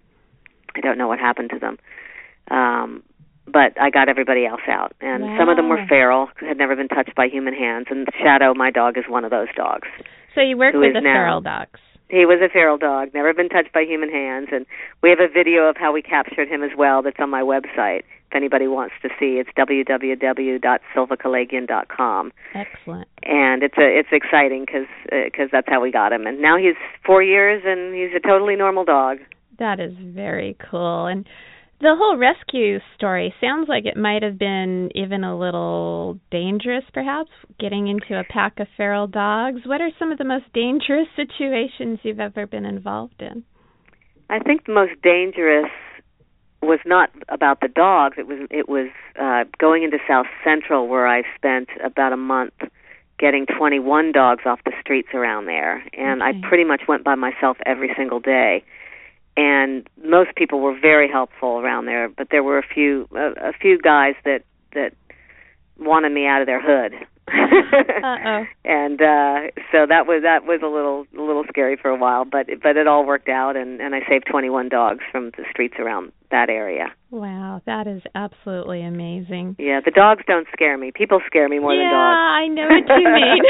I 0.76 0.82
don't 0.82 0.98
know 0.98 1.08
what 1.08 1.20
happened 1.20 1.50
to 1.52 1.60
them. 1.60 1.78
Um 2.50 3.04
but 3.52 3.80
I 3.80 3.90
got 3.90 4.10
everybody 4.10 4.46
else 4.46 4.62
out 4.68 4.94
and 5.02 5.24
some 5.38 5.50
of 5.50 5.58
them 5.58 5.70
were 5.70 5.78
Wow. 5.78 5.86
feral, 5.90 6.30
had 6.40 6.58
never 6.58 6.76
been 6.76 6.88
touched 6.88 7.16
by 7.16 7.28
human 7.28 7.54
hands 7.54 7.88
and 7.90 8.08
Shadow 8.22 8.54
my 8.54 8.72
dog 8.72 8.98
is 8.98 9.06
one 9.08 9.26
of 9.26 9.32
those 9.32 9.48
dogs. 9.56 9.88
So 10.36 10.42
you 10.42 10.58
work 10.58 10.74
with 10.74 10.94
the 10.94 11.02
now- 11.02 11.14
feral 11.14 11.42
dogs. 11.42 11.80
He 12.10 12.26
was 12.26 12.42
a 12.42 12.50
feral 12.50 12.78
dog, 12.78 13.14
never 13.14 13.34
been 13.34 13.48
touched 13.48 13.72
by 13.72 13.84
human 13.86 14.10
hands, 14.12 14.50
and 14.52 14.66
we 15.02 15.10
have 15.12 15.22
a 15.22 15.30
video 15.30 15.68
of 15.70 15.78
how 15.78 15.94
we 15.94 16.02
captured 16.02 16.50
him 16.50 16.62
as 16.62 16.72
well. 16.78 17.02
That's 17.02 17.18
on 17.22 17.30
my 17.30 17.42
website. 17.42 18.04
If 18.28 18.36
anybody 18.36 18.68
wants 18.68 18.96
to 19.04 19.10
see, 19.18 19.40
it's 19.40 19.50
www.sylvakelegian.com, 19.58 22.32
Excellent. 22.54 23.08
and 23.24 23.64
it's 23.64 23.78
a 23.78 23.98
it's 24.00 24.10
exciting 24.12 24.66
because 24.66 24.88
because 25.10 25.48
uh, 25.48 25.54
that's 25.54 25.70
how 25.70 25.80
we 25.82 25.92
got 25.92 26.12
him. 26.14 26.28
And 26.28 26.42
now 26.42 26.58
he's 26.58 26.76
four 27.06 27.24
years, 27.24 27.64
and 27.66 27.94
he's 27.96 28.12
a 28.16 28.20
totally 28.20 28.56
normal 28.56 28.84
dog. 28.84 29.20
That 29.60 29.80
is 29.80 29.94
very 29.98 30.56
cool. 30.70 31.06
And 31.06 31.26
The 31.82 31.96
whole 31.98 32.16
rescue 32.16 32.78
story 32.96 33.34
sounds 33.42 33.68
like 33.68 33.86
it 33.86 33.98
might 33.98 34.22
have 34.22 34.38
been 34.38 34.92
even 34.94 35.24
a 35.24 35.36
little 35.36 36.20
dangerous, 36.30 36.84
perhaps, 36.94 37.32
getting 37.60 37.88
into 37.88 38.20
a 38.20 38.24
pack 38.24 38.60
of 38.60 38.68
feral 38.78 39.08
dogs. 39.08 39.62
What 39.66 39.82
are 39.82 39.90
some 39.98 40.12
of 40.12 40.20
the 40.20 40.24
most 40.24 40.46
dangerous 40.54 41.08
situations 41.16 41.98
you've 42.04 42.20
ever 42.20 42.46
been 42.46 42.66
involved 42.66 43.20
in? 43.20 43.44
I 44.30 44.38
think 44.38 44.68
the 44.68 44.74
most 44.74 44.94
dangerous 45.02 45.72
was 46.62 46.80
not 46.86 47.10
about 47.30 47.62
the 47.62 47.68
dogs. 47.68 48.18
It 48.20 48.28
was 48.28 48.48
it 48.52 48.70
was 48.70 48.90
uh, 49.20 49.46
going 49.58 49.82
into 49.82 49.98
South 50.08 50.28
Central 50.44 50.88
where 50.88 51.08
I 51.08 51.24
spent 51.36 51.70
about 51.84 52.14
a 52.14 52.18
month 52.18 52.54
getting 53.18 53.48
21 53.48 54.12
dogs 54.12 54.44
off 54.46 54.60
the 54.66 54.72
streets 54.82 55.10
around 55.16 55.48
there, 55.48 55.84
and 55.98 56.22
Okay. 56.22 56.38
I 56.38 56.48
pretty 56.48 56.64
much 56.64 56.82
went 56.88 57.04
by 57.04 57.16
myself 57.16 57.58
every 57.66 57.92
single 57.98 58.20
day. 58.20 58.64
And 59.38 59.88
most 60.04 60.36
people 60.36 60.60
were 60.60 60.78
very 60.80 61.10
helpful 61.10 61.60
around 61.60 61.86
there, 61.86 62.10
but 62.10 62.28
there 62.30 62.44
were 62.44 62.58
a 62.58 62.68
few 62.68 63.08
a, 63.16 63.50
a 63.50 63.54
few 63.54 63.80
guys 63.80 64.16
that 64.26 64.44
that 64.74 64.94
wanted 65.80 66.12
me 66.12 66.28
out 66.28 66.42
of 66.42 66.48
their 66.48 66.62
hood. 66.62 66.94
Uh-oh. 68.04 68.44
And 68.66 69.02
uh 69.02 69.52
so 69.72 69.86
that 69.88 70.06
was 70.08 70.24
that 70.24 70.46
was 70.46 70.62
a 70.64 70.68
little 70.68 71.06
a 71.18 71.22
little 71.26 71.44
scary 71.50 71.78
for 71.82 71.90
a 71.90 71.98
while, 71.98 72.26
but 72.26 72.48
but 72.62 72.78
it 72.78 72.88
all 72.88 73.06
worked 73.06 73.30
out 73.30 73.56
and 73.56 73.82
and 73.82 73.96
I 73.96 74.00
saved 74.08 74.26
21 74.30 74.70
dogs 74.70 75.04
from 75.12 75.32
the 75.38 75.44
streets 75.50 75.76
around 75.80 76.12
that 76.32 76.50
area. 76.50 76.88
Wow, 77.10 77.62
that 77.66 77.88
is 77.88 78.02
absolutely 78.16 78.82
amazing. 78.84 79.58
Yeah, 79.60 79.82
the 79.84 79.92
dogs 79.92 80.24
don't 80.28 80.48
scare 80.54 80.78
me. 80.78 80.92
People 80.96 81.20
scare 81.28 81.50
me 81.50 81.60
more 81.60 81.74
yeah, 81.74 81.84
than 81.84 81.92
dogs. 81.92 82.16
Yeah, 82.16 82.40
I 82.40 82.48
know 82.48 82.68
what 82.72 83.02
you 83.02 83.10
mean. 83.12 83.44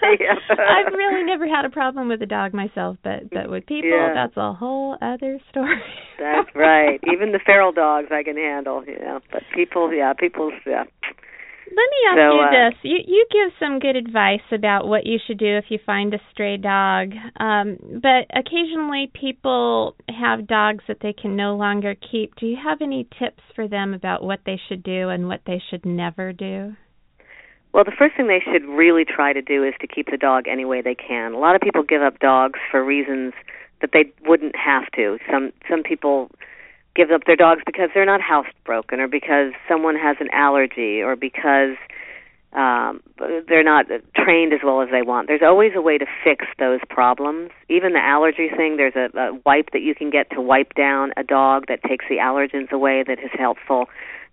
I've 0.58 0.92
really 0.92 1.24
never 1.24 1.48
had 1.48 1.64
a 1.64 1.70
problem 1.70 2.08
with 2.08 2.22
a 2.22 2.26
dog 2.26 2.54
myself, 2.54 2.96
but 3.02 3.30
but 3.30 3.50
with 3.50 3.66
people, 3.66 3.90
Yeah. 3.90 4.14
that's 4.14 4.36
a 4.36 4.52
whole 4.52 4.96
other 5.02 5.40
story. 5.50 5.82
That's 6.18 6.48
right. 6.54 7.00
Even 7.12 7.32
the 7.32 7.40
feral 7.44 7.72
dogs 7.72 8.08
I 8.10 8.22
can 8.22 8.36
handle, 8.36 8.84
you 8.86 8.98
know. 8.98 9.20
But 9.32 9.42
people, 9.54 9.92
yeah, 9.92 10.12
people, 10.12 10.52
yeah. 10.66 10.84
Let 11.70 11.88
me 11.90 12.00
ask 12.08 12.16
So, 12.16 12.34
you 12.34 12.40
uh, 12.40 12.50
this: 12.50 12.78
you 12.82 12.98
you 13.06 13.26
give 13.30 13.52
some 13.60 13.78
good 13.78 13.96
advice 13.96 14.46
about 14.52 14.88
what 14.88 15.06
you 15.06 15.18
should 15.26 15.38
do 15.38 15.58
if 15.58 15.66
you 15.68 15.78
find 15.84 16.14
a 16.14 16.18
stray 16.30 16.56
dog, 16.56 17.12
um, 17.38 17.76
but 18.02 18.26
occasionally 18.34 19.10
people 19.12 19.94
have 20.08 20.46
dogs 20.46 20.84
that 20.88 20.98
they 21.02 21.12
can 21.12 21.36
no 21.36 21.56
longer 21.56 21.94
keep. 21.94 22.34
Do 22.36 22.46
you 22.46 22.56
have 22.62 22.80
any 22.80 23.06
tips 23.18 23.42
for 23.54 23.68
them 23.68 23.92
about 23.92 24.22
what 24.22 24.40
they 24.46 24.58
should 24.68 24.82
do 24.82 25.10
and 25.10 25.28
what 25.28 25.42
they 25.46 25.60
should 25.70 25.84
never 25.84 26.32
do? 26.32 26.74
Well, 27.72 27.84
the 27.84 27.92
first 27.96 28.16
thing 28.16 28.28
they 28.28 28.40
should 28.40 28.64
really 28.64 29.04
try 29.04 29.32
to 29.32 29.42
do 29.42 29.62
is 29.62 29.74
to 29.80 29.86
keep 29.86 30.10
the 30.10 30.16
dog 30.16 30.48
any 30.48 30.64
way 30.64 30.80
they 30.80 30.94
can. 30.94 31.34
A 31.34 31.38
lot 31.38 31.54
of 31.54 31.60
people 31.60 31.82
give 31.82 32.00
up 32.02 32.18
dogs 32.18 32.58
for 32.70 32.82
reasons 32.82 33.34
that 33.80 33.90
they 33.92 34.12
wouldn't 34.26 34.56
have 34.56 34.90
to. 34.96 35.18
Some 35.30 35.52
some 35.68 35.82
people 35.82 36.30
give 36.98 37.12
up 37.12 37.24
their 37.26 37.36
dogs 37.36 37.62
because 37.64 37.90
they're 37.94 38.04
not 38.04 38.20
housebroken 38.20 38.98
or 38.98 39.06
because 39.06 39.52
someone 39.68 39.94
has 39.94 40.16
an 40.18 40.28
allergy 40.32 41.00
or 41.00 41.14
because 41.14 41.76
um 42.52 43.00
they're 43.46 43.62
not 43.62 43.86
trained 44.16 44.52
as 44.52 44.60
well 44.64 44.82
as 44.82 44.88
they 44.90 45.02
want. 45.02 45.28
There's 45.28 45.42
always 45.44 45.72
a 45.76 45.80
way 45.80 45.96
to 45.98 46.06
fix 46.24 46.44
those 46.58 46.80
problems. 46.90 47.50
Even 47.68 47.92
the 47.92 48.02
allergy 48.02 48.48
thing, 48.54 48.76
there's 48.76 48.96
a, 48.96 49.16
a 49.16 49.38
wipe 49.46 49.70
that 49.72 49.82
you 49.82 49.94
can 49.94 50.10
get 50.10 50.30
to 50.30 50.40
wipe 50.40 50.74
down 50.74 51.12
a 51.16 51.22
dog 51.22 51.66
that 51.68 51.84
takes 51.84 52.06
the 52.08 52.16
allergens 52.16 52.72
away 52.72 53.04
that 53.06 53.20
is 53.20 53.30
helpful. 53.38 53.86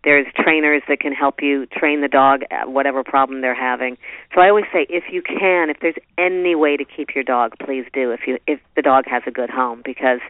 There's 0.03 0.27
trainers 0.38 0.84
that 0.88 1.00
can 1.00 1.13
help 1.13 1.41
you 1.41 1.65
train 1.65 2.01
the 2.01 2.07
dog 2.07 2.41
at 2.51 2.69
whatever 2.69 3.03
problem 3.03 3.41
they're 3.41 3.55
having. 3.55 3.98
So 4.34 4.41
I 4.41 4.50
always 4.50 4.65
say 4.72 4.86
if 4.89 5.05
you 5.12 5.22
can, 5.22 5.69
if 5.69 5.77
there's 5.81 5.98
any 6.17 6.55
way 6.55 6.77
to 6.77 6.86
keep 6.86 7.15
your 7.15 7.24
dog, 7.24 7.53
please 7.60 7.86
do 7.91 8.12
if 8.12 8.22
you 8.27 8.38
if 8.48 8.60
the 8.75 8.81
dog 8.81 9.05
has 9.07 9.24
a 9.27 9.31
good 9.31 9.50
home 9.50 9.81
because 9.84 10.22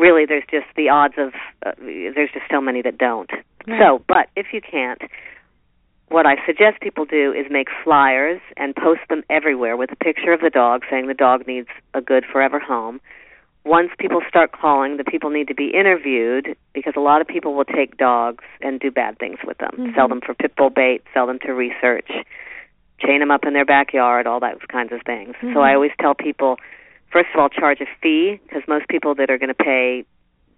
really 0.00 0.24
there's 0.26 0.44
just 0.50 0.66
the 0.76 0.88
odds 0.88 1.14
of 1.18 1.34
uh, 1.64 1.72
there's 1.78 2.30
just 2.32 2.46
so 2.50 2.60
many 2.60 2.82
that 2.82 2.98
don't. 2.98 3.30
Right. 3.66 3.78
So, 3.78 4.02
but 4.08 4.28
if 4.34 4.46
you 4.52 4.60
can't, 4.60 5.02
what 6.08 6.26
I 6.26 6.36
suggest 6.46 6.80
people 6.80 7.04
do 7.04 7.32
is 7.32 7.46
make 7.50 7.68
flyers 7.84 8.40
and 8.56 8.74
post 8.74 9.00
them 9.08 9.22
everywhere 9.30 9.76
with 9.76 9.92
a 9.92 9.96
picture 9.96 10.32
of 10.32 10.40
the 10.40 10.50
dog 10.50 10.82
saying 10.90 11.06
the 11.06 11.14
dog 11.14 11.46
needs 11.46 11.68
a 11.94 12.00
good 12.00 12.24
forever 12.24 12.58
home. 12.58 13.00
Once 13.64 13.90
people 13.98 14.22
start 14.26 14.52
calling, 14.52 14.96
the 14.96 15.04
people 15.04 15.28
need 15.28 15.46
to 15.46 15.54
be 15.54 15.68
interviewed 15.68 16.56
because 16.72 16.94
a 16.96 17.00
lot 17.00 17.20
of 17.20 17.26
people 17.26 17.54
will 17.54 17.66
take 17.66 17.98
dogs 17.98 18.42
and 18.62 18.80
do 18.80 18.90
bad 18.90 19.18
things 19.18 19.38
with 19.46 19.58
them. 19.58 19.70
Mhm. 19.76 19.94
Sell 19.94 20.08
them 20.08 20.22
for 20.22 20.32
pit 20.32 20.56
bull 20.56 20.70
bait, 20.70 21.02
sell 21.12 21.26
them 21.26 21.38
to 21.40 21.52
research, 21.52 22.10
chain 22.98 23.20
them 23.20 23.30
up 23.30 23.44
in 23.44 23.52
their 23.52 23.66
backyard, 23.66 24.26
all 24.26 24.40
those 24.40 24.64
kinds 24.68 24.92
of 24.92 25.02
things. 25.02 25.36
Mhm. 25.42 25.52
So 25.52 25.60
I 25.60 25.74
always 25.74 25.92
tell 26.00 26.14
people 26.14 26.58
first 27.12 27.28
of 27.34 27.40
all 27.40 27.48
charge 27.48 27.80
a 27.80 27.86
fee 28.02 28.40
because 28.46 28.62
most 28.68 28.88
people 28.88 29.14
that 29.16 29.30
are 29.30 29.38
going 29.38 29.48
to 29.48 29.54
pay 29.54 30.04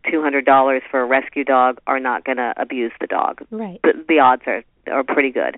$200 0.07 0.81
for 0.91 1.01
a 1.01 1.05
rescue 1.05 1.45
dog 1.45 1.79
are 1.87 2.01
not 2.01 2.25
going 2.25 2.39
to 2.39 2.53
abuse 2.57 2.93
the 3.01 3.07
dog 3.07 3.41
Right. 3.51 3.81
the, 3.83 3.93
the 4.09 4.19
odds 4.19 4.43
are 4.47 4.63
are 4.91 5.05
pretty 5.05 5.31
good. 5.31 5.57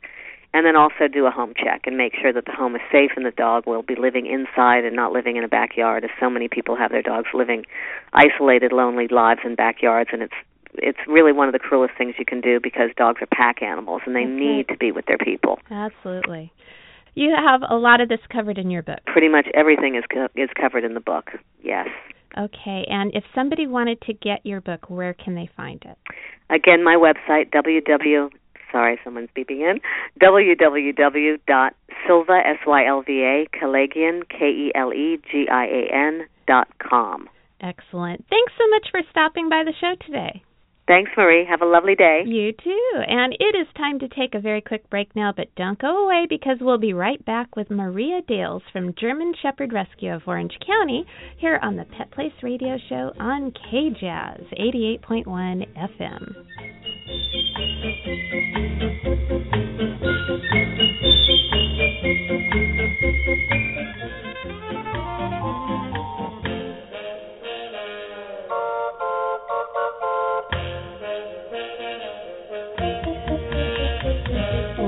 And 0.52 0.64
then 0.64 0.76
also 0.76 1.08
do 1.12 1.26
a 1.26 1.30
home 1.32 1.52
check 1.56 1.82
and 1.86 1.96
make 1.96 2.12
sure 2.14 2.32
that 2.32 2.44
the 2.44 2.52
home 2.52 2.76
is 2.76 2.82
safe 2.92 3.10
and 3.16 3.24
the 3.26 3.32
dog 3.32 3.66
will 3.66 3.82
be 3.82 3.96
living 3.96 4.26
inside 4.26 4.84
and 4.84 4.94
not 4.94 5.10
living 5.12 5.36
in 5.36 5.42
a 5.42 5.48
backyard, 5.48 6.04
as 6.04 6.10
so 6.20 6.30
many 6.30 6.46
people 6.46 6.76
have 6.76 6.92
their 6.92 7.02
dogs 7.02 7.28
living 7.34 7.64
isolated, 8.12 8.70
lonely 8.70 9.08
lives 9.08 9.40
in 9.44 9.54
backyards, 9.56 10.10
and 10.12 10.22
it's 10.22 10.34
it's 10.74 10.98
really 11.08 11.32
one 11.32 11.48
of 11.48 11.52
the 11.52 11.58
cruelest 11.58 11.94
things 11.96 12.14
you 12.18 12.24
can 12.24 12.40
do 12.40 12.60
because 12.60 12.90
dogs 12.96 13.20
are 13.22 13.26
pack 13.34 13.62
animals 13.62 14.02
and 14.06 14.14
they 14.14 14.24
need 14.24 14.68
to 14.68 14.76
be 14.76 14.92
with 14.92 15.06
their 15.06 15.18
people. 15.18 15.58
Absolutely. 15.70 16.52
You 17.14 17.34
have 17.36 17.62
a 17.68 17.76
lot 17.76 18.00
of 18.00 18.08
this 18.08 18.20
covered 18.30 18.58
in 18.58 18.70
your 18.70 18.82
book. 18.82 18.98
Pretty 19.06 19.28
much 19.28 19.46
everything 19.54 19.94
is 19.96 20.04
co- 20.12 20.28
is 20.34 20.50
covered 20.60 20.84
in 20.84 20.94
the 20.94 21.00
book. 21.00 21.30
Yes. 21.62 21.88
Okay, 22.36 22.84
and 22.90 23.12
if 23.14 23.22
somebody 23.32 23.68
wanted 23.68 24.00
to 24.02 24.12
get 24.12 24.44
your 24.44 24.60
book, 24.60 24.90
where 24.90 25.14
can 25.14 25.36
they 25.36 25.48
find 25.56 25.80
it? 25.84 25.96
Again, 26.50 26.82
my 26.82 26.96
website 26.96 27.50
www. 27.52 28.30
Sorry, 28.72 28.98
someone's 29.04 29.28
beeping 29.36 29.60
in. 29.70 29.78
www.sylva 30.20 31.76
s 32.44 32.58
y 32.66 32.84
l 32.84 33.02
v 33.06 33.22
a 33.22 33.46
Kelegian 33.56 34.28
k 34.28 34.50
e 34.50 34.72
l 34.74 34.92
e 34.92 35.16
g 35.30 35.48
i 35.48 35.64
a 35.66 35.88
n 35.94 36.26
dot 36.48 36.66
com. 36.80 37.28
Excellent. 37.60 38.24
Thanks 38.28 38.52
so 38.58 38.68
much 38.70 38.90
for 38.90 39.00
stopping 39.10 39.48
by 39.48 39.62
the 39.62 39.72
show 39.80 39.94
today. 40.04 40.42
Thanks, 40.86 41.10
Marie. 41.16 41.46
Have 41.48 41.62
a 41.62 41.66
lovely 41.66 41.94
day. 41.94 42.24
You 42.26 42.52
too. 42.52 42.90
And 43.06 43.32
it 43.40 43.56
is 43.56 43.66
time 43.74 43.98
to 44.00 44.08
take 44.08 44.34
a 44.34 44.40
very 44.40 44.60
quick 44.60 44.90
break 44.90 45.16
now, 45.16 45.32
but 45.34 45.54
don't 45.56 45.78
go 45.78 46.04
away 46.04 46.26
because 46.28 46.58
we'll 46.60 46.76
be 46.76 46.92
right 46.92 47.24
back 47.24 47.56
with 47.56 47.70
Maria 47.70 48.20
Dales 48.28 48.62
from 48.70 48.94
German 49.00 49.32
Shepherd 49.40 49.72
Rescue 49.72 50.12
of 50.12 50.22
Orange 50.26 50.58
County 50.66 51.06
here 51.38 51.58
on 51.62 51.76
the 51.76 51.86
Pet 51.86 52.10
Place 52.10 52.34
Radio 52.42 52.76
Show 52.90 53.12
on 53.18 53.52
KJazz 53.72 54.52
88.1 54.60 55.64
FM. 55.98 56.34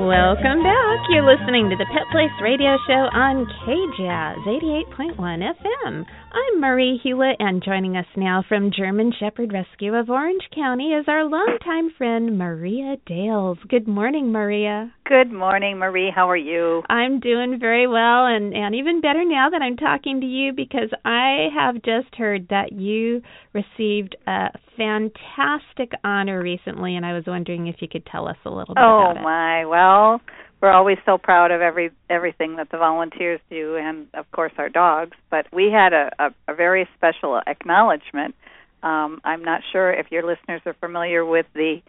Welcome 0.07 0.63
back. 0.63 0.86
You're 1.09 1.23
listening 1.23 1.71
to 1.71 1.77
the 1.77 1.87
Pet 1.87 2.03
Place 2.11 2.35
Radio 2.43 2.77
Show 2.85 2.93
on 2.93 3.47
KJazz 3.65 4.45
88.1 4.45 5.17
FM. 5.17 6.05
I'm 6.05 6.61
Marie 6.61 7.01
Hulett, 7.05 7.37
and 7.39 7.63
joining 7.65 7.97
us 7.97 8.07
now 8.17 8.43
from 8.49 8.73
German 8.77 9.13
Shepherd 9.19 9.53
Rescue 9.53 9.95
of 9.95 10.11
Orange 10.11 10.43
County 10.53 10.93
is 10.93 11.05
our 11.07 11.25
longtime 11.25 11.91
friend 11.97 12.37
Maria 12.37 12.97
Dales. 13.07 13.59
Good 13.69 13.87
morning, 13.87 14.33
Maria. 14.33 14.93
Good 15.05 15.31
morning, 15.33 15.79
Marie. 15.79 16.13
How 16.13 16.29
are 16.29 16.37
you? 16.37 16.83
I'm 16.89 17.21
doing 17.21 17.59
very 17.61 17.87
well, 17.87 18.27
and, 18.27 18.53
and 18.53 18.75
even 18.75 19.01
better 19.01 19.25
now 19.25 19.49
that 19.51 19.63
I'm 19.63 19.77
talking 19.77 20.21
to 20.21 20.27
you 20.27 20.53
because 20.53 20.91
I 21.05 21.49
have 21.57 21.77
just 21.77 22.15
heard 22.17 22.49
that 22.51 22.73
you 22.73 23.23
received 23.55 24.17
a 24.27 24.49
fantastic 24.77 25.93
honor 26.03 26.43
recently, 26.43 26.97
and 26.97 27.07
I 27.07 27.15
was 27.15 27.25
wondering 27.27 27.69
if 27.69 27.77
you 27.79 27.89
could 27.89 28.05
tell 28.07 28.27
us 28.27 28.37
a 28.45 28.51
little 28.51 28.75
bit 28.75 28.83
Oh 28.83 29.13
about 29.13 29.17
it. 29.17 29.21
Oh, 29.21 29.23
my. 29.23 29.65
Well, 29.67 30.21
we're 30.61 30.71
always 30.73 30.99
so 31.05 31.19
proud 31.19 31.51
of 31.51 31.61
every 31.61 31.91
everything 32.09 32.57
that 32.57 32.71
the 32.71 32.79
volunteers 32.79 33.41
do 33.51 33.77
and 33.77 34.07
of 34.15 34.31
course 34.33 34.53
our 34.59 34.69
dogs, 34.69 35.17
but 35.31 35.47
we 35.53 35.71
had 35.71 35.93
a 35.93 36.11
a, 36.19 36.53
a 36.53 36.55
very 36.55 36.89
special 36.97 37.41
acknowledgement. 37.47 38.35
Um 38.83 39.21
I'm 39.25 39.45
not 39.45 39.63
sure 39.73 39.93
if 39.93 40.11
your 40.11 40.25
listeners 40.25 40.63
are 40.67 40.75
familiar 40.75 41.25
with 41.25 41.47
the 41.55 41.83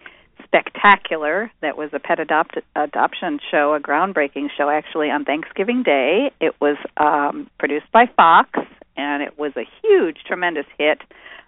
spectacular 0.43 1.51
that 1.62 1.77
was 1.77 1.89
a 1.93 2.00
pet 2.00 2.19
adopt 2.19 2.57
adoption 2.75 3.39
show, 3.51 3.74
a 3.74 3.79
groundbreaking 3.79 4.47
show 4.55 4.69
actually 4.69 5.09
on 5.09 5.25
Thanksgiving 5.25 5.83
Day. 5.83 6.31
It 6.39 6.55
was 6.59 6.77
um 6.97 7.50
produced 7.59 7.91
by 7.91 8.05
Fox 8.15 8.50
and 8.95 9.24
it 9.24 9.38
was 9.39 9.53
a 9.55 9.65
huge 9.81 10.17
tremendous 10.27 10.67
hit 10.77 11.00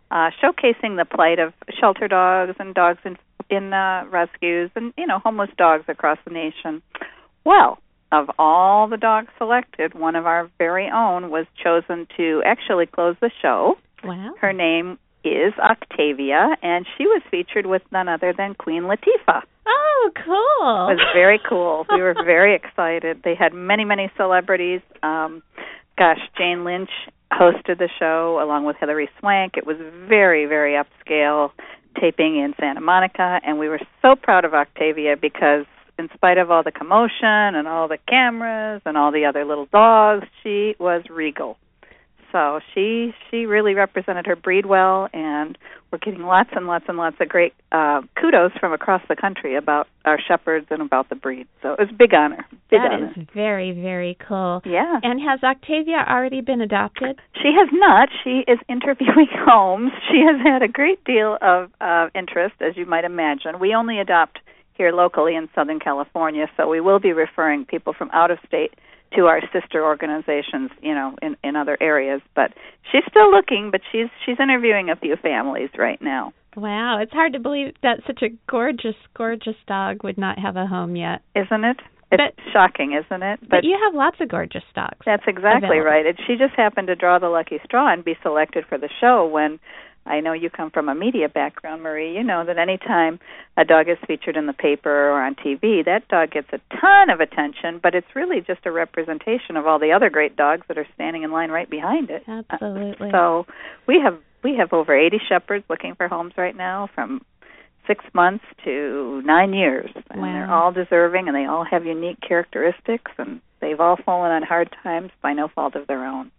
uh 0.10 0.32
showcasing 0.42 0.98
the 0.98 1.06
plight 1.06 1.40
of 1.40 1.54
shelter 1.80 2.08
dogs 2.08 2.56
and 2.60 2.74
dogs 2.74 3.00
in 3.04 3.18
in 3.50 3.74
uh, 3.74 4.06
rescues 4.12 4.72
and 4.76 4.94
you 4.98 5.08
know 5.08 5.20
homeless 5.20 5.50
dogs 5.58 5.86
across 5.88 6.18
the 6.26 6.32
nation. 6.32 6.82
Well, 7.46 7.80
of 8.12 8.30
all 8.40 8.88
the 8.88 8.98
dogs 8.98 9.30
selected, 9.38 9.94
one 9.94 10.16
of 10.16 10.26
our 10.26 10.50
very 10.58 10.90
own 10.94 11.30
was 11.30 11.46
chosen 11.64 12.08
to 12.18 12.42
actually 12.46 12.86
close 12.86 13.16
the 13.22 13.32
show. 13.42 13.76
Wow. 14.04 14.34
Her 14.40 14.54
name 14.54 14.98
is 15.24 15.54
Octavia, 15.60 16.56
and 16.62 16.86
she 16.98 17.06
was 17.06 17.22
featured 17.30 17.66
with 17.66 17.82
none 17.92 18.08
other 18.08 18.34
than 18.36 18.56
Queen 18.56 18.84
Latifah. 18.84 19.42
Oh, 19.68 20.12
cool! 20.16 20.90
It 20.90 20.96
was 20.96 21.08
very 21.14 21.40
cool. 21.48 21.86
we 21.92 22.02
were 22.02 22.14
very 22.14 22.56
excited. 22.56 23.22
They 23.24 23.36
had 23.36 23.54
many, 23.54 23.86
many 23.86 24.12
celebrities. 24.18 24.82
Um, 25.04 25.44
gosh, 25.98 26.20
Jane 26.38 26.64
Lynch 26.64 26.90
hosted 27.32 27.78
the 27.78 27.90
show 28.00 28.40
along 28.42 28.66
with 28.66 28.78
Hilary 28.80 29.10
Swank. 29.20 29.54
It 29.58 29.68
was 29.68 29.78
very, 30.08 30.46
very 30.46 30.74
upscale 30.74 31.52
taping 32.00 32.38
in 32.38 32.54
Santa 32.60 32.82
Monica, 32.82 33.40
and 33.44 33.60
we 33.60 33.70
were 33.70 33.80
so 34.02 34.16
proud 34.16 34.46
of 34.46 34.54
Octavia 34.54 35.16
because 35.18 35.66
in 35.98 36.10
spite 36.14 36.38
of 36.38 36.50
all 36.50 36.64
the 36.64 36.72
commotion 36.72 37.56
and 37.56 37.68
all 37.68 37.88
the 37.88 37.98
cameras 38.08 38.82
and 38.86 38.98
all 38.98 39.12
the 39.12 39.26
other 39.26 39.46
little 39.46 39.66
dogs, 39.66 40.26
she 40.44 40.76
was 40.80 41.04
regal. 41.10 41.58
So 42.32 42.60
she 42.74 43.14
she 43.30 43.46
really 43.46 43.74
represented 43.74 44.26
her 44.28 44.36
breed 44.36 44.66
well, 44.66 45.10
and 45.14 45.58
we're 45.92 45.98
getting 46.00 46.22
lots 46.24 46.50
and 46.56 46.68
lots 46.68 46.86
and 46.88 46.98
lots 46.98 47.16
of 47.20 47.28
great 47.30 47.54
uh, 47.72 48.02
kudos 48.20 48.52
from 48.60 48.74
across 48.74 49.02
the 49.10 49.16
country 49.16 49.56
about 49.56 49.88
our 50.06 50.20
shepherds 50.20 50.68
and 50.70 50.82
about 50.82 51.10
the 51.10 51.16
breed. 51.16 51.48
So 51.64 51.74
it 51.74 51.80
was 51.80 51.90
a 51.90 51.94
big 51.98 52.14
honor. 52.14 52.46
Big 52.70 52.80
That 52.82 52.92
honor. 52.92 53.14
is 53.18 53.26
very, 53.34 53.72
very 53.72 54.16
cool. 54.28 54.62
Yeah. 54.66 55.00
And 55.02 55.20
has 55.22 55.42
Octavia 55.44 56.06
already 56.08 56.42
been 56.42 56.62
adopted? 56.62 57.20
She 57.34 57.52
has 57.58 57.70
not. 57.74 58.10
She 58.24 58.44
is 58.48 58.60
interviewing 58.70 59.28
homes. 59.48 59.92
She 60.12 60.20
has 60.20 60.40
had 60.46 60.62
a 60.62 60.68
great 60.68 61.04
deal 61.06 61.38
of 61.42 61.72
uh, 61.82 62.10
interest, 62.14 62.56
as 62.62 62.78
you 62.78 62.86
might 62.86 63.04
imagine. 63.06 63.60
We 63.60 63.74
only 63.74 64.00
adopt 64.00 64.40
here 64.76 64.92
locally 64.92 65.36
in 65.36 65.50
Southern 65.56 65.80
California, 65.80 66.46
so 66.56 66.68
we 66.70 66.80
will 66.80 67.00
be 67.00 67.12
referring 67.12 67.66
people 67.66 67.94
from 67.94 68.10
out 68.14 68.32
of 68.32 68.38
state 68.48 68.74
to 69.16 69.26
our 69.26 69.42
sister 69.54 69.84
organizations, 69.84 70.72
you 70.82 70.94
know, 70.94 71.16
in 71.22 71.36
in 71.44 71.56
other 71.56 71.78
areas. 71.82 72.22
But 72.36 72.52
she's 72.92 73.04
still 73.10 73.32
looking, 73.32 73.70
but 73.72 73.82
she's 73.92 74.08
she's 74.26 74.40
interviewing 74.40 74.90
a 74.90 74.96
few 74.96 75.16
families 75.16 75.70
right 75.78 76.02
now. 76.02 76.34
Wow, 76.56 77.00
it's 77.02 77.14
hard 77.14 77.34
to 77.34 77.40
believe 77.40 77.76
that 77.84 78.02
such 78.08 78.22
a 78.24 78.30
gorgeous, 78.50 78.96
gorgeous 79.16 79.56
dog 79.68 80.04
would 80.04 80.18
not 80.18 80.40
have 80.40 80.56
a 80.56 80.66
home 80.66 80.96
yet. 80.96 81.22
Isn't 81.36 81.64
it? 81.64 81.78
It's 82.12 82.20
But- 82.36 82.52
shocking, 82.52 82.94
isn't 82.94 83.22
it? 83.22 83.40
But, 83.48 83.64
you 83.64 83.78
have 83.86 83.94
lots 83.94 84.20
of 84.20 84.30
gorgeous 84.30 84.64
dogs. 84.74 84.98
That's 85.06 85.22
exactly 85.28 85.78
available. 85.78 85.92
right. 85.92 86.06
And 86.08 86.18
she 86.26 86.38
just 86.38 86.56
happened 86.56 86.88
to 86.88 86.96
draw 86.96 87.20
the 87.20 87.30
lucky 87.30 87.60
straw 87.64 87.94
and 87.94 88.04
be 88.04 88.18
selected 88.24 88.66
for 88.66 88.80
the 88.80 88.90
show 89.00 89.28
when 89.28 89.60
I 90.06 90.22
know 90.22 90.34
you 90.34 90.50
come 90.50 90.72
from 90.72 90.90
a 90.90 90.96
media 90.96 91.30
background, 91.30 91.84
Marie. 91.84 92.16
You 92.16 92.24
know 92.24 92.44
that 92.46 92.58
anytime 92.58 93.20
a 93.58 93.64
dog 93.66 93.88
is 93.90 93.98
featured 94.08 94.38
in 94.38 94.48
the 94.48 94.54
paper 94.54 94.90
or 95.12 95.22
on 95.22 95.36
TV, 95.36 95.86
that 95.86 96.08
dog 96.08 96.32
gets 96.32 96.48
a 96.52 96.60
ton 96.80 97.10
of 97.10 97.20
attention, 97.20 97.80
but 97.82 97.94
it's 97.94 98.08
really 98.16 98.42
just 98.42 98.66
a 98.66 98.72
representation 98.72 99.56
of 99.56 99.68
all 99.68 99.78
the 99.80 99.92
other 99.92 100.10
great 100.10 100.36
dogs 100.36 100.66
that 100.68 100.78
are 100.78 100.88
standing 100.96 101.24
in 101.24 101.32
line 101.32 101.52
right 101.52 101.70
behind 101.70 102.10
it. 102.10 102.24
Uh, 102.28 102.42
Absolutely. 102.50 103.12
So 103.12 103.46
we 103.88 104.00
have 104.04 104.18
we 104.44 104.56
have 104.56 104.72
over 104.72 104.98
80 104.98 105.18
shepherds 105.28 105.66
looking 105.70 105.96
for 105.96 106.08
homes 106.08 106.34
right 106.38 106.56
now 106.56 106.90
from 106.96 107.26
6 107.88 108.06
months 108.14 108.46
to 108.64 109.22
9 109.26 109.54
years. 109.54 109.92
And 110.10 110.22
Wow. 110.22 110.28
they're 110.32 110.52
all 110.52 110.72
deserving 110.72 111.28
and 111.28 111.36
they 111.36 111.46
all 111.46 111.66
have 111.66 111.86
unique 111.86 112.22
characteristics 112.22 113.12
and 113.18 113.42
they've 113.60 113.80
all 113.80 113.98
fallen 113.98 114.32
on 114.32 114.44
hard 114.44 114.74
times 114.82 115.12
by 115.22 115.34
no 115.34 115.50
fault 115.50 115.76
of 115.76 115.88
their 115.88 116.06
own. 116.06 116.32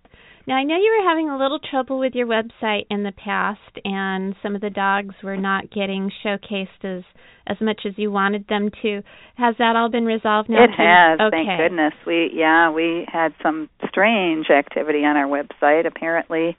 Now, 0.50 0.56
I 0.56 0.64
know 0.64 0.74
you 0.74 0.98
were 0.98 1.08
having 1.08 1.30
a 1.30 1.38
little 1.38 1.60
trouble 1.60 2.00
with 2.00 2.16
your 2.16 2.26
website 2.26 2.86
in 2.90 3.04
the 3.04 3.12
past, 3.12 3.60
and 3.84 4.34
some 4.42 4.56
of 4.56 4.60
the 4.60 4.68
dogs 4.68 5.14
were 5.22 5.36
not 5.36 5.70
getting 5.70 6.10
showcased 6.24 6.82
as 6.82 7.04
as 7.46 7.56
much 7.60 7.82
as 7.86 7.92
you 7.96 8.10
wanted 8.10 8.48
them 8.48 8.68
to. 8.82 9.02
Has 9.36 9.54
that 9.58 9.76
all 9.76 9.88
been 9.90 10.04
resolved 10.06 10.48
now? 10.48 10.64
It 10.64 10.70
has, 10.76 11.20
Okay. 11.20 11.44
thank 11.46 11.60
goodness. 11.60 11.92
We 12.04 12.32
yeah, 12.34 12.68
we 12.72 13.06
had 13.06 13.32
some 13.40 13.68
strange 13.88 14.50
activity 14.50 15.04
on 15.04 15.16
our 15.16 15.28
website. 15.28 15.86
Apparently 15.86 16.56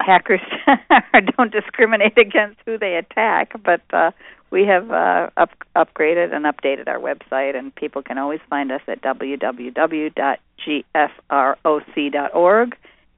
hackers 0.00 0.40
don't 1.36 1.52
discriminate 1.52 2.18
against 2.18 2.58
who 2.66 2.78
they 2.78 2.96
attack, 2.96 3.52
but 3.64 3.82
uh 3.92 4.10
we 4.52 4.64
have 4.66 4.90
uh 4.90 5.30
up, 5.36 5.50
upgraded 5.74 6.32
and 6.34 6.44
updated 6.44 6.86
our 6.86 7.00
website 7.00 7.56
and 7.56 7.74
people 7.74 8.02
can 8.02 8.18
always 8.18 8.40
find 8.48 8.70
us 8.70 8.82
at 8.86 9.02
www.gsroc.org 9.02 9.96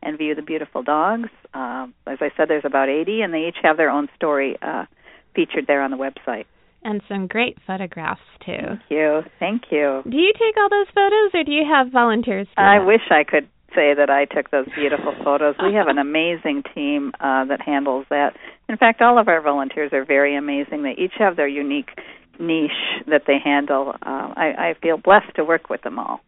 and 0.07 0.19
view 0.19 0.35
the 0.35 0.43
beautiful 0.43 0.83
dogs. 0.83 1.31
Uh, 1.53 1.87
as 2.07 2.19
I 2.21 2.31
said 2.37 2.49
there's 2.49 2.65
about 2.65 2.89
80 2.89 3.23
and 3.23 3.35
they 3.35 3.49
each 3.49 3.59
have 3.63 3.77
their 3.77 3.91
own 3.91 4.09
story 4.17 4.57
uh 4.63 4.87
featured 5.35 5.67
there 5.67 5.83
on 5.83 5.91
the 5.91 5.97
website. 5.97 6.47
And 6.85 7.03
some 7.09 7.27
great 7.27 7.59
photographs 7.67 8.21
too. 8.45 8.53
Thank 8.61 8.83
you. 8.91 9.23
Thank 9.41 9.63
you. 9.71 10.03
Do 10.09 10.17
you 10.17 10.33
take 10.35 10.57
all 10.59 10.69
those 10.69 10.87
photos, 10.95 11.31
or 11.33 11.43
do 11.43 11.51
you 11.51 11.65
have 11.65 11.91
volunteers? 11.91 12.47
I 12.59 12.79
wish 12.85 13.01
I 13.11 13.25
could 13.25 13.49
say 13.75 13.95
that 13.95 14.11
I 14.11 14.25
took 14.25 14.51
those 14.51 14.67
beautiful 14.75 15.15
photos. 15.23 15.55
We 15.63 15.75
have 15.75 15.89
an 15.89 15.99
amazing 16.09 16.63
team 16.75 17.13
uh, 17.21 17.45
that 17.47 17.61
handles 17.61 18.07
that. 18.11 18.37
In 18.69 18.77
fact, 18.77 19.03
all 19.03 19.19
of 19.19 19.29
our 19.29 19.41
volunteers 19.41 19.93
are 19.93 20.05
very 20.05 20.37
amazing. 20.37 20.83
They 20.83 20.93
each 20.93 21.15
have 21.19 21.37
their 21.37 21.49
unique 21.49 21.91
niche 22.39 22.71
that 23.07 23.23
they 23.27 23.39
handle. 23.43 23.95
Uh, 24.03 24.33
I, 24.37 24.55
I 24.71 24.75
feel 24.81 24.97
blessed 24.97 25.35
to 25.37 25.45
work 25.45 25.71
with 25.71 25.83
them 25.83 25.99
all. 25.99 26.21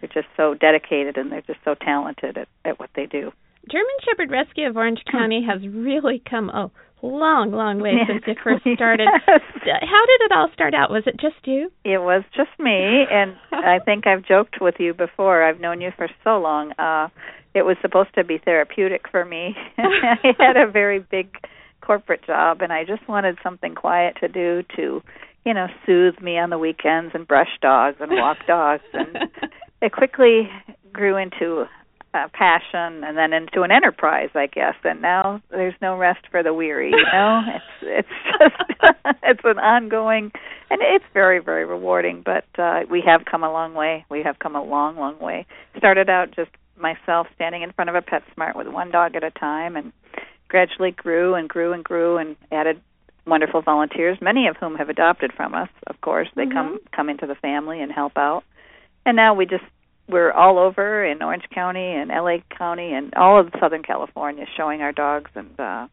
They're 0.00 0.22
just 0.22 0.34
so 0.36 0.54
dedicated 0.54 1.16
and 1.16 1.32
they're 1.32 1.42
just 1.42 1.60
so 1.64 1.74
talented 1.74 2.36
at, 2.36 2.48
at 2.64 2.78
what 2.78 2.90
they 2.94 3.06
do. 3.06 3.32
German 3.70 3.96
Shepherd 4.04 4.30
Rescue 4.30 4.68
of 4.68 4.76
Orange 4.76 5.00
County 5.10 5.44
has 5.48 5.60
really 5.66 6.22
come 6.28 6.50
a 6.50 6.70
long, 7.02 7.50
long 7.52 7.80
way 7.80 7.92
since 8.06 8.22
you 8.26 8.34
first 8.42 8.62
started. 8.74 9.08
Yes. 9.28 9.80
How 9.82 10.06
did 10.06 10.24
it 10.24 10.32
all 10.32 10.48
start 10.52 10.74
out? 10.74 10.90
Was 10.90 11.04
it 11.06 11.16
just 11.20 11.46
you? 11.46 11.70
It 11.84 11.98
was 11.98 12.24
just 12.34 12.50
me, 12.58 13.04
and 13.10 13.36
I 13.52 13.78
think 13.84 14.06
I've 14.06 14.24
joked 14.24 14.56
with 14.60 14.76
you 14.78 14.94
before. 14.94 15.42
I've 15.42 15.60
known 15.60 15.80
you 15.80 15.90
for 15.96 16.08
so 16.22 16.38
long. 16.38 16.72
Uh, 16.78 17.08
it 17.54 17.62
was 17.62 17.76
supposed 17.82 18.14
to 18.16 18.24
be 18.24 18.38
therapeutic 18.38 19.02
for 19.10 19.24
me. 19.24 19.54
I 19.78 20.16
had 20.38 20.56
a 20.56 20.70
very 20.70 20.98
big 20.98 21.28
corporate 21.80 22.24
job, 22.26 22.62
and 22.62 22.72
I 22.72 22.84
just 22.84 23.06
wanted 23.08 23.38
something 23.42 23.74
quiet 23.74 24.16
to 24.20 24.28
do 24.28 24.62
to, 24.76 25.02
you 25.44 25.54
know, 25.54 25.66
soothe 25.86 26.20
me 26.20 26.38
on 26.38 26.50
the 26.50 26.58
weekends 26.58 27.12
and 27.14 27.28
brush 27.28 27.58
dogs 27.60 27.98
and 28.00 28.10
walk 28.12 28.38
dogs. 28.46 28.82
And 28.92 29.16
it 29.82 29.92
quickly 29.92 30.48
grew 30.92 31.16
into 31.16 31.66
a 32.14 32.28
passion 32.32 33.04
and 33.04 33.16
then 33.16 33.32
into 33.32 33.62
an 33.62 33.70
enterprise, 33.70 34.30
I 34.34 34.46
guess. 34.46 34.74
And 34.84 35.02
now 35.02 35.42
there's 35.50 35.74
no 35.82 35.96
rest 35.96 36.20
for 36.30 36.42
the 36.42 36.54
weary. 36.54 36.90
You 36.90 37.04
know, 37.12 37.42
it's 37.82 37.82
it's 37.82 38.08
just 38.38 39.16
it's 39.22 39.40
an 39.44 39.58
ongoing, 39.58 40.32
and 40.70 40.80
it's 40.82 41.04
very 41.12 41.40
very 41.40 41.64
rewarding. 41.64 42.22
But 42.24 42.46
uh, 42.58 42.80
we 42.90 43.02
have 43.06 43.24
come 43.24 43.42
a 43.42 43.52
long 43.52 43.74
way. 43.74 44.04
We 44.10 44.22
have 44.22 44.38
come 44.38 44.56
a 44.56 44.62
long 44.62 44.96
long 44.96 45.18
way. 45.18 45.46
Started 45.76 46.08
out 46.08 46.34
just 46.34 46.50
myself 46.76 47.26
standing 47.34 47.62
in 47.62 47.72
front 47.72 47.90
of 47.90 47.96
a 47.96 48.02
PetSmart 48.02 48.56
with 48.56 48.68
one 48.68 48.90
dog 48.90 49.14
at 49.14 49.24
a 49.24 49.30
time, 49.30 49.76
and 49.76 49.92
gradually 50.48 50.90
grew 50.90 51.34
and 51.34 51.48
grew 51.48 51.72
and 51.72 51.84
grew 51.84 52.16
and 52.18 52.36
added 52.50 52.80
wonderful 53.26 53.62
volunteers, 53.62 54.18
many 54.20 54.46
of 54.48 54.56
whom 54.56 54.76
have 54.76 54.88
adopted 54.88 55.32
from 55.32 55.54
us. 55.54 55.68
Of 55.86 56.00
course, 56.00 56.28
they 56.36 56.46
come 56.46 56.78
come 56.94 57.08
into 57.08 57.26
the 57.26 57.34
family 57.34 57.80
and 57.80 57.90
help 57.90 58.16
out. 58.16 58.44
And 59.06 59.16
now 59.16 59.34
we 59.34 59.46
just 59.46 59.64
we're 60.08 60.32
all 60.32 60.58
over 60.58 61.04
in 61.04 61.22
Orange 61.22 61.44
County 61.54 61.92
and 61.92 62.08
LA 62.10 62.36
County 62.56 62.92
and 62.92 63.12
all 63.14 63.40
of 63.40 63.48
Southern 63.60 63.82
California 63.82 64.44
showing 64.56 64.80
our 64.82 64.92
dogs 64.92 65.30
and 65.34 65.58
uh 65.58 65.86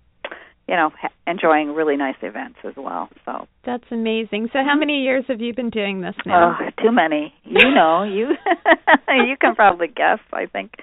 you 0.67 0.75
know 0.75 0.91
ha- 1.01 1.09
enjoying 1.27 1.73
really 1.73 1.97
nice 1.97 2.15
events 2.21 2.59
as 2.63 2.73
well. 2.77 3.09
So 3.25 3.47
That's 3.65 3.83
amazing. 3.91 4.49
So, 4.53 4.59
how 4.65 4.75
many 4.77 5.03
years 5.03 5.25
have 5.27 5.41
you 5.41 5.53
been 5.53 5.69
doing 5.69 6.01
this 6.01 6.15
now? 6.25 6.57
Oh, 6.59 6.83
too 6.83 6.91
many. 6.91 7.33
You 7.43 7.71
know, 7.73 8.03
you 8.03 8.27
you 9.27 9.35
can 9.39 9.55
probably 9.55 9.87
guess. 9.87 10.19
I 10.33 10.45
think. 10.45 10.73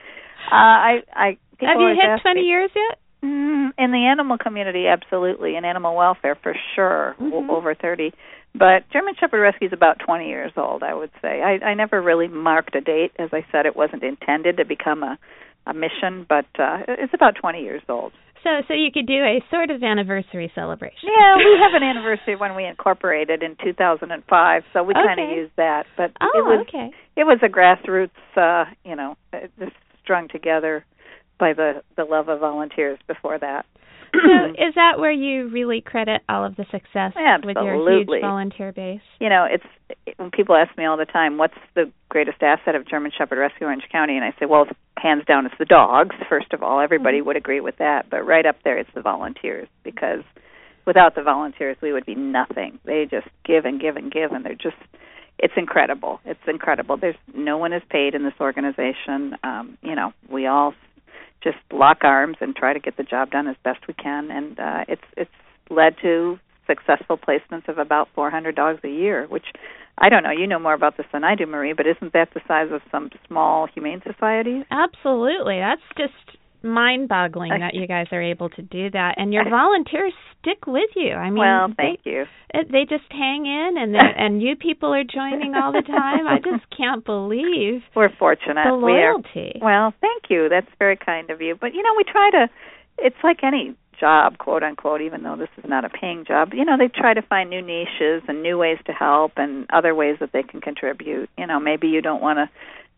Uh, 0.51 0.55
I 0.55 0.93
I 1.13 1.27
have 1.61 1.81
you 1.81 1.89
hit 1.89 2.23
20 2.23 2.41
me- 2.41 2.47
years 2.47 2.71
yet? 2.75 2.99
Mm, 3.25 3.71
in 3.77 3.91
the 3.91 4.07
animal 4.11 4.39
community, 4.39 4.87
absolutely. 4.87 5.57
In 5.57 5.65
animal 5.65 5.97
welfare, 5.97 6.37
for 6.41 6.55
sure, 6.77 7.17
Mhm. 7.21 7.49
over 7.51 7.75
thirty. 7.75 8.13
But 8.59 8.91
German 8.93 9.15
Shepherd 9.21 9.41
Rescue 9.41 9.69
is 9.69 9.73
about 9.73 9.99
twenty 10.05 10.29
years 10.29 10.53
old, 10.57 10.83
I 10.83 10.95
would 10.95 11.11
say. 11.23 11.41
I, 11.43 11.65
I 11.65 11.75
never 11.75 12.03
really 12.03 12.29
marked 12.29 12.75
a 12.75 12.81
date. 12.81 13.13
As 13.19 13.31
I 13.33 13.45
said, 13.53 13.67
it 13.67 13.77
wasn't 13.77 14.03
intended 14.03 14.57
to 14.59 14.65
become 14.65 15.03
a 15.03 15.19
a 15.67 15.75
mission, 15.75 16.25
but 16.29 16.47
uh, 16.59 16.79
it's 16.89 17.15
about 17.15 17.35
twenty 17.41 17.63
years 17.63 17.83
old. 17.89 18.13
So, 18.45 18.51
so 18.69 18.73
you 18.75 18.91
could 18.95 19.07
do 19.07 19.19
a 19.25 19.43
sort 19.51 19.71
of 19.71 19.83
anniversary 19.83 20.51
celebration. 20.55 21.11
Yeah, 21.11 21.37
we 21.37 21.59
have 21.61 21.75
an 21.75 21.83
anniversary 21.89 22.37
when 22.37 22.55
we 22.55 22.65
incorporated 22.65 23.43
in 23.43 23.57
2005, 23.63 24.63
so 24.73 24.85
we 24.85 24.95
kind 24.95 25.19
of 25.19 25.25
Okay. 25.27 25.35
used 25.37 25.53
that. 25.57 25.87
But 25.97 26.13
Oh, 26.21 26.31
it 26.35 26.45
was 26.47 26.67
okay. 26.69 26.91
it 27.17 27.25
was 27.25 27.41
a 27.43 27.49
grassroots, 27.49 28.11
uh, 28.37 28.71
you 28.85 28.95
know, 28.95 29.17
uh, 29.33 29.49
just 29.59 29.73
strung 30.05 30.29
together 30.29 30.85
by 31.39 31.53
the 31.53 31.83
the 31.97 32.05
love 32.05 32.29
of 32.29 32.41
volunteers 32.41 32.99
before 33.09 33.39
that. 33.41 33.67
So, 34.13 34.45
is 34.51 34.75
that 34.75 34.99
where 34.99 35.13
you 35.13 35.49
really 35.49 35.81
credit 35.81 36.23
all 36.29 36.45
of 36.45 36.57
the 36.57 36.65
success 36.71 37.13
with 37.45 37.57
your 37.57 37.77
huge 37.77 38.09
volunteer 38.21 38.73
base? 38.73 39.01
you 39.21 39.29
know, 39.29 39.47
it's 39.51 39.65
when 40.17 40.31
people 40.31 40.57
ask 40.57 40.77
me 40.77 40.85
all 40.85 40.97
the 40.97 41.05
time, 41.05 41.39
"What's 41.39 41.59
the 41.75 41.91
greatest 42.09 42.43
asset 42.43 42.75
of 42.75 42.87
German 42.89 43.13
Shepherd 43.17 43.39
Rescue 43.39 43.67
Orange 43.67 43.89
County?" 43.91 44.17
and 44.17 44.25
I 44.25 44.33
say, 44.39 44.47
"Well, 44.47 44.67
hands 44.97 45.25
down, 45.27 45.47
it's 45.47 45.55
the 45.59 45.65
dogs. 45.65 46.15
First 46.29 46.53
of 46.53 46.63
all, 46.63 46.81
everybody 46.81 47.21
Mhm. 47.21 47.27
would 47.27 47.37
agree 47.37 47.61
with 47.61 47.77
that, 47.79 48.11
but 48.11 48.27
right 48.27 48.47
up 48.47 48.63
there, 48.63 48.79
it's 48.79 48.91
the 48.95 49.03
volunteers 49.03 49.69
because 49.83 50.23
without 50.87 51.15
the 51.15 51.23
volunteers, 51.23 51.77
we 51.81 51.93
would 51.93 52.07
be 52.07 52.15
nothing. 52.15 52.79
They 52.85 53.05
just 53.07 53.29
give 53.45 53.65
and 53.65 53.81
give 53.81 53.97
and 53.97 54.11
give, 54.11 54.33
and 54.33 54.45
they're 54.45 54.55
just 54.55 54.77
it's 55.39 55.55
incredible. 55.57 56.21
It's 56.25 56.41
incredible. 56.49 56.97
There's 56.97 57.15
no 57.33 57.59
one 57.59 57.73
is 57.73 57.83
paid 57.91 58.15
in 58.17 58.25
this 58.25 58.35
organization. 58.41 59.37
Um, 59.45 59.79
you 59.83 59.95
know, 59.95 60.13
we 60.29 60.47
all 60.47 60.75
just 61.43 61.59
lock 61.73 61.99
arms 62.03 62.37
and 62.41 62.55
try 62.55 62.73
to 62.73 62.81
get 62.81 62.97
the 62.97 63.03
job 63.03 63.31
done 63.31 63.47
as 63.47 63.57
best 63.65 63.87
we 63.87 63.95
can. 63.95 64.31
And 64.31 64.59
uh, 64.59 64.85
it's 64.89 65.03
it's 65.17 65.31
led 65.71 65.97
to 66.03 66.39
successful 66.67 67.19
placements 67.19 67.69
of 67.69 67.79
about 67.79 68.09
400 68.15 68.55
dogs 68.55 68.81
a 68.85 68.89
year, 68.89 69.27
which 69.29 69.47
I 69.97 70.09
don't 70.09 70.23
know. 70.23 70.31
You 70.31 70.47
know 70.47 70.59
more 70.59 70.75
about 70.75 70.97
this 70.97 71.07
than 71.13 71.25
I 71.25 71.35
do, 71.35 71.47
Marie, 71.47 71.73
but 71.73 71.87
isn't 71.87 72.13
that 72.13 72.29
the 72.35 72.41
size 72.47 72.69
of 72.71 72.83
some 72.91 73.11
small 73.27 73.67
humane 73.67 74.03
societies? 74.07 74.65
Absolutely. 74.71 75.59
That's 75.59 75.83
just 75.97 76.39
mind-boggling 76.63 77.61
that 77.61 77.75
you 77.75 77.87
guys 77.87 78.07
are 78.13 78.23
able 78.23 78.49
to 78.51 78.63
do 78.63 78.91
that, 78.91 79.15
and 79.17 79.33
your 79.33 79.49
volunteers 79.49 80.13
stick 80.41 80.67
with 80.67 80.91
you. 80.97 81.13
I 81.13 81.31
mean, 81.31 81.39
well, 81.39 81.69
thank 81.77 82.05
they, 82.05 82.11
you. 82.11 82.25
They 82.53 82.85
just 82.89 83.11
hang 83.11 83.47
in, 83.47 83.75
and 83.79 83.95
and 83.97 84.43
you 84.43 84.57
people 84.57 84.93
are 84.95 85.05
joining 85.05 85.55
all 85.55 85.73
the 85.73 85.83
time. 85.83 86.27
I 86.27 86.39
just 86.39 86.65
can't 86.77 87.05
believe 87.05 87.83
we're 87.95 88.15
fortunate. 88.19 88.65
The 88.65 88.75
loyalty. 88.75 89.53
We 89.55 89.61
well, 89.63 89.93
thank 90.01 90.25
you. 90.31 90.49
That's 90.49 90.71
very 90.79 90.97
kind 90.97 91.31
of 91.31 91.41
you. 91.41 91.57
But 91.61 91.75
you 91.75 91.83
know, 91.83 91.95
we 91.97 92.05
try 92.05 92.31
to. 92.33 92.49
It's 92.99 93.17
like 93.23 93.45
any 93.45 93.77
job, 93.99 94.39
quote 94.39 94.63
unquote, 94.63 95.01
even 95.01 95.23
though 95.23 95.37
this 95.37 95.49
is 95.57 95.65
not 95.69 95.85
a 95.85 95.89
paying 95.89 96.25
job. 96.27 96.51
You 96.53 96.65
know, 96.65 96.77
they 96.79 96.89
try 96.89 97.15
to 97.15 97.23
find 97.23 97.51
new 97.51 97.63
niches 97.63 98.23
and 98.29 98.43
new 98.43 98.59
ways 98.59 98.79
to 98.87 98.93
help 98.93 99.33
and 99.37 99.67
other 99.73 99.95
ways 99.95 100.17
that 100.21 100.31
they 100.33 100.43
can 100.43 100.61
contribute. 100.61 101.29
You 101.37 101.47
know, 101.47 101.61
maybe 101.61 101.89
you 101.89 102.01
don't 102.03 102.23
want 102.23 102.39
to 102.39 102.49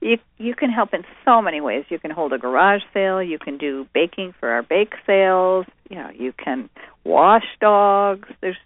you 0.00 0.18
you 0.36 0.54
can 0.54 0.70
help 0.70 0.94
in 0.94 1.02
so 1.24 1.42
many 1.42 1.60
ways. 1.60 1.84
You 1.88 1.98
can 1.98 2.10
hold 2.10 2.32
a 2.32 2.38
garage 2.38 2.82
sale. 2.94 3.22
You 3.22 3.38
can 3.38 3.58
do 3.58 3.86
baking 3.94 4.34
for 4.38 4.48
our 4.48 4.62
bake 4.62 4.94
sales. 5.06 5.66
You 5.90 5.96
know, 5.96 6.10
you 6.14 6.32
can 6.32 6.70
wash 7.04 7.44
dogs. 7.60 8.28
There's 8.40 8.56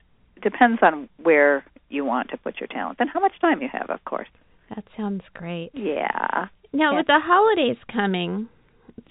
depends 0.43 0.81
on 0.83 1.09
where 1.23 1.65
you 1.89 2.05
want 2.05 2.31
to 2.31 2.37
put 2.37 2.61
your 2.61 2.67
talent 2.67 2.99
and 3.01 3.09
how 3.09 3.21
much 3.21 3.33
time 3.41 3.63
you 3.63 3.69
have, 3.73 3.91
of 3.91 4.05
course. 4.05 4.29
That 4.71 4.85
sounds 4.97 5.23
great. 5.35 5.71
Yeah. 5.75 6.47
Now, 6.73 6.93
yeah. 6.93 6.99
with 6.99 7.07
the 7.07 7.21
holidays 7.23 7.77
coming, 7.93 8.49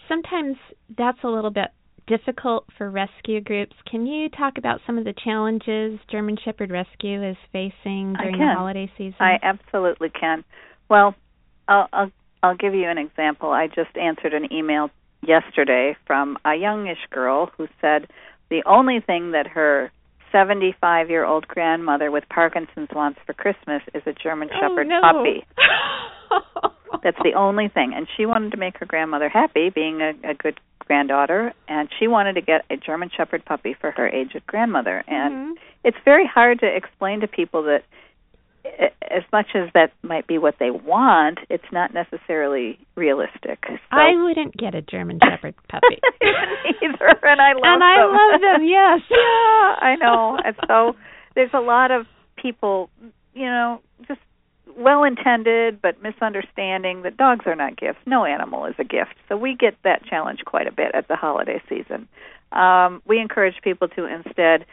sometimes 0.07 0.57
that's 0.97 1.19
a 1.23 1.27
little 1.27 1.51
bit 1.51 1.69
difficult 2.07 2.65
for 2.77 2.89
rescue 2.89 3.39
groups. 3.41 3.75
Can 3.89 4.05
you 4.05 4.29
talk 4.29 4.57
about 4.57 4.79
some 4.85 4.97
of 4.97 5.05
the 5.05 5.13
challenges 5.23 5.99
German 6.09 6.37
Shepherd 6.43 6.71
Rescue 6.71 7.23
is 7.23 7.37
facing 7.51 8.13
during 8.13 8.37
the 8.39 8.53
holiday 8.57 8.91
season? 8.97 9.15
I 9.19 9.37
absolutely 9.43 10.09
can. 10.09 10.43
Well, 10.89 11.15
I'll, 11.67 11.87
I'll 11.93 12.11
I'll 12.43 12.55
give 12.55 12.73
you 12.73 12.89
an 12.89 12.97
example. 12.97 13.51
I 13.51 13.67
just 13.67 13.95
answered 13.95 14.33
an 14.33 14.51
email 14.51 14.89
yesterday 15.21 15.95
from 16.07 16.37
a 16.43 16.55
youngish 16.55 17.05
girl 17.11 17.51
who 17.57 17.67
said 17.79 18.07
the 18.49 18.63
only 18.65 18.99
thing 18.99 19.31
that 19.31 19.47
her 19.47 19.91
75 20.31 21.09
year 21.09 21.25
old 21.25 21.47
grandmother 21.47 22.09
with 22.09 22.23
Parkinson's 22.29 22.89
wants 22.93 23.19
for 23.25 23.33
Christmas 23.33 23.81
is 23.93 24.01
a 24.05 24.13
German 24.13 24.49
oh, 24.51 24.59
Shepherd 24.59 24.87
no. 24.87 25.01
puppy. 25.01 25.45
That's 27.03 27.17
the 27.23 27.33
only 27.35 27.67
thing. 27.67 27.93
And 27.95 28.07
she 28.17 28.25
wanted 28.25 28.51
to 28.51 28.57
make 28.57 28.77
her 28.77 28.85
grandmother 28.85 29.29
happy, 29.29 29.69
being 29.69 30.01
a, 30.01 30.13
a 30.29 30.33
good 30.33 30.59
granddaughter, 30.79 31.53
and 31.67 31.89
she 31.99 32.07
wanted 32.07 32.33
to 32.33 32.41
get 32.41 32.65
a 32.69 32.77
German 32.77 33.09
Shepherd 33.15 33.45
puppy 33.45 33.75
for 33.79 33.91
her 33.91 34.07
aged 34.07 34.45
grandmother. 34.47 35.03
And 35.07 35.33
mm-hmm. 35.33 35.53
it's 35.83 35.97
very 36.05 36.27
hard 36.27 36.59
to 36.59 36.67
explain 36.67 37.21
to 37.21 37.27
people 37.27 37.63
that 37.63 37.83
as 39.11 39.23
much 39.33 39.47
as 39.55 39.69
that 39.73 39.91
might 40.03 40.27
be 40.27 40.37
what 40.37 40.55
they 40.59 40.71
want, 40.71 41.39
it's 41.49 41.65
not 41.71 41.93
necessarily 41.93 42.79
realistic. 42.95 43.59
So. 43.67 43.77
I 43.91 44.11
wouldn't 44.15 44.55
get 44.55 44.73
a 44.73 44.81
German 44.81 45.19
Shepherd 45.29 45.55
puppy 45.67 45.99
either, 46.21 47.19
and 47.23 47.41
I 47.41 47.53
love 47.53 47.63
and 47.63 47.81
them. 47.81 47.87
I 47.87 48.31
love 48.31 48.41
them. 48.41 48.67
Yes, 48.67 48.99
yeah, 49.09 49.87
I 49.87 49.95
know. 49.99 50.37
And 50.43 50.55
so 50.67 50.95
there's 51.35 51.51
a 51.53 51.59
lot 51.59 51.91
of 51.91 52.05
people, 52.37 52.89
you 53.33 53.45
know, 53.45 53.81
just 54.07 54.19
well 54.77 55.03
intended 55.03 55.81
but 55.81 56.01
misunderstanding 56.01 57.01
that 57.01 57.17
dogs 57.17 57.45
are 57.45 57.55
not 57.55 57.77
gifts. 57.77 57.99
No 58.05 58.25
animal 58.25 58.65
is 58.65 58.75
a 58.79 58.85
gift. 58.85 59.15
So 59.27 59.35
we 59.35 59.55
get 59.59 59.75
that 59.83 60.05
challenge 60.05 60.39
quite 60.45 60.67
a 60.67 60.71
bit 60.71 60.91
at 60.93 61.07
the 61.09 61.17
holiday 61.17 61.61
season. 61.67 62.07
Um, 62.53 63.01
we 63.05 63.19
encourage 63.19 63.55
people 63.63 63.89
to 63.89 64.05
instead 64.05 64.65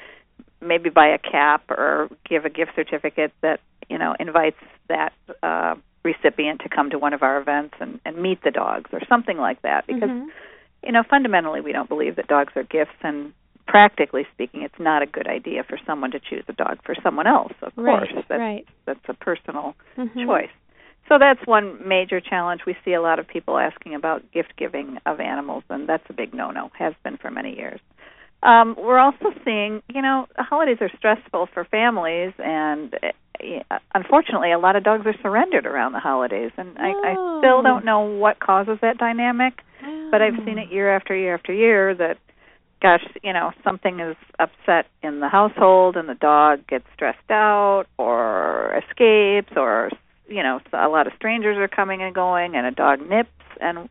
maybe 0.61 0.91
buy 0.91 1.09
a 1.09 1.19
cap 1.19 1.71
or 1.71 2.09
give 2.29 2.45
a 2.45 2.51
gift 2.51 2.73
certificate 2.77 3.33
that 3.43 3.61
you 3.89 3.99
know 3.99 4.15
invites 4.19 4.57
that 4.89 5.13
uh, 5.43 5.75
recipient 6.05 6.61
to 6.61 6.69
come 6.69 6.91
to 6.91 6.99
one 6.99 7.13
of 7.13 7.23
our 7.23 7.41
events 7.41 7.75
and, 7.81 8.01
and 8.05 8.17
meet 8.17 8.43
the 8.43 8.51
dogs 8.51 8.91
or 8.93 9.01
something 9.09 9.39
like 9.39 9.61
that 9.63 9.87
because 9.87 10.09
mm-hmm. 10.09 10.29
you 10.85 10.93
know 10.93 11.03
fundamentally 11.09 11.61
we 11.61 11.73
don't 11.73 11.89
believe 11.89 12.17
that 12.17 12.29
dogs 12.29 12.53
are 12.57 12.63
gifts 12.63 12.99
and 13.03 13.33
practically 13.67 14.27
speaking 14.33 14.63
it's 14.63 14.79
not 14.79 15.03
a 15.03 15.07
good 15.07 15.27
idea 15.27 15.63
for 15.63 15.79
someone 15.87 16.11
to 16.11 16.21
choose 16.21 16.45
a 16.49 16.53
dog 16.53 16.79
for 16.85 16.95
someone 17.03 17.27
else 17.27 17.53
of 17.63 17.73
right, 17.77 18.09
course 18.11 18.25
that's 18.29 18.39
right. 18.39 18.67
that's 18.87 19.09
a 19.09 19.15
personal 19.15 19.75
mm-hmm. 19.97 20.27
choice 20.27 20.51
so 21.09 21.19
that's 21.19 21.41
one 21.47 21.87
major 21.87 22.21
challenge 22.21 22.63
we 22.67 22.77
see 22.85 22.95
a 22.95 23.03
lot 23.03 23.19
of 23.19 23.27
people 23.27 23.59
asking 23.59 23.95
about 23.95 24.23
gift 24.33 24.55
giving 24.57 24.99
of 25.05 25.21
animals 25.21 25.65
and 25.69 25.89
that's 25.89 26.05
a 26.09 26.13
big 26.13 26.33
no 26.33 26.51
no 26.51 26.71
has 26.79 26.95
been 27.05 27.19
for 27.19 27.31
many 27.31 27.55
years 27.57 27.81
um, 28.43 28.77
we're 28.79 28.99
also 28.99 29.33
seeing, 29.45 29.83
you 29.93 30.01
know, 30.01 30.27
holidays 30.37 30.79
are 30.81 30.91
stressful 30.97 31.49
for 31.53 31.65
families, 31.65 32.33
and 32.39 32.95
uh, 32.95 33.79
unfortunately, 33.95 34.53
a 34.53 34.59
lot 34.59 34.77
of 34.77 34.85
dogs 34.85 35.05
are 35.07 35.15
surrendered 35.23 35.67
around 35.67 35.93
the 35.93 35.99
holidays, 35.99 36.53
and 36.57 36.79
I, 36.79 36.91
I 36.91 37.41
still 37.41 37.63
don't 37.63 37.85
know 37.85 38.01
what 38.01 38.39
causes 38.39 38.79
that 38.81 38.99
dynamic, 38.99 39.55
oh. 39.85 40.09
but 40.13 40.23
I've 40.23 40.37
seen 40.45 40.59
it 40.59 40.71
year 40.71 40.95
after 40.95 41.17
year 41.17 41.35
after 41.35 41.53
year 41.53 41.95
that, 41.95 42.19
gosh, 42.81 43.05
you 43.25 43.33
know, 43.33 43.51
something 43.65 43.99
is 43.99 44.17
upset 44.39 44.87
in 45.03 45.19
the 45.19 45.29
household, 45.29 45.97
and 45.97 46.09
the 46.09 46.15
dog 46.15 46.65
gets 46.69 46.85
stressed 46.95 47.31
out 47.31 47.87
or 47.99 48.81
escapes, 48.89 49.53
or 49.57 49.91
you 50.29 50.43
know, 50.43 50.61
a 50.73 50.89
lot 50.89 51.07
of 51.07 51.13
strangers 51.17 51.57
are 51.57 51.69
coming 51.69 52.03
and 52.03 52.15
going, 52.15 52.55
and 52.55 52.67
a 52.67 52.71
dog 52.71 53.01
nips, 53.01 53.31
and 53.61 53.89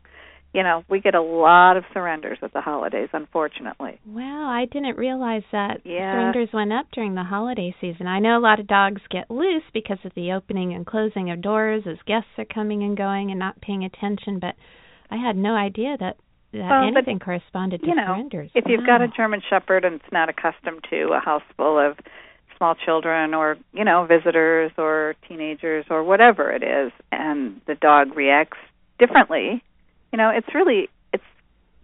you 0.54 0.62
know, 0.62 0.82
we 0.88 1.00
get 1.00 1.14
a 1.14 1.22
lot 1.22 1.76
of 1.76 1.84
surrenders 1.92 2.38
at 2.42 2.52
the 2.52 2.60
holidays, 2.60 3.10
unfortunately. 3.12 4.00
Wow, 4.06 4.48
I 4.48 4.64
didn't 4.64 4.96
realize 4.96 5.42
that 5.52 5.82
yeah. 5.84 6.14
surrenders 6.14 6.48
went 6.52 6.72
up 6.72 6.86
during 6.92 7.14
the 7.14 7.22
holiday 7.22 7.74
season. 7.80 8.06
I 8.06 8.18
know 8.18 8.38
a 8.38 8.40
lot 8.40 8.58
of 8.58 8.66
dogs 8.66 9.02
get 9.10 9.30
loose 9.30 9.62
because 9.74 9.98
of 10.04 10.12
the 10.14 10.32
opening 10.32 10.72
and 10.72 10.86
closing 10.86 11.30
of 11.30 11.42
doors 11.42 11.82
as 11.86 11.98
guests 12.06 12.30
are 12.38 12.46
coming 12.46 12.82
and 12.82 12.96
going 12.96 13.30
and 13.30 13.38
not 13.38 13.60
paying 13.60 13.84
attention, 13.84 14.38
but 14.38 14.54
I 15.10 15.16
had 15.16 15.36
no 15.36 15.54
idea 15.54 15.96
that 16.00 16.16
that 16.52 16.70
well, 16.70 16.88
anything 16.88 17.18
but, 17.18 17.26
corresponded 17.26 17.82
to 17.82 17.86
you 17.86 17.94
know, 17.94 18.06
surrenders. 18.06 18.50
If 18.54 18.64
wow. 18.64 18.72
you've 18.72 18.86
got 18.86 19.02
a 19.02 19.08
German 19.08 19.42
shepherd 19.50 19.84
and 19.84 19.96
it's 19.96 20.12
not 20.12 20.30
accustomed 20.30 20.82
to 20.88 21.12
a 21.12 21.20
house 21.20 21.42
full 21.58 21.78
of 21.78 21.98
small 22.56 22.74
children 22.74 23.34
or, 23.34 23.58
you 23.74 23.84
know, 23.84 24.06
visitors 24.06 24.72
or 24.78 25.14
teenagers 25.28 25.84
or 25.90 26.02
whatever 26.02 26.50
it 26.50 26.62
is 26.62 26.90
and 27.12 27.60
the 27.66 27.74
dog 27.74 28.16
reacts 28.16 28.56
differently 28.98 29.62
you 30.12 30.18
know, 30.18 30.30
it's 30.30 30.54
really 30.54 30.88
it's 31.12 31.24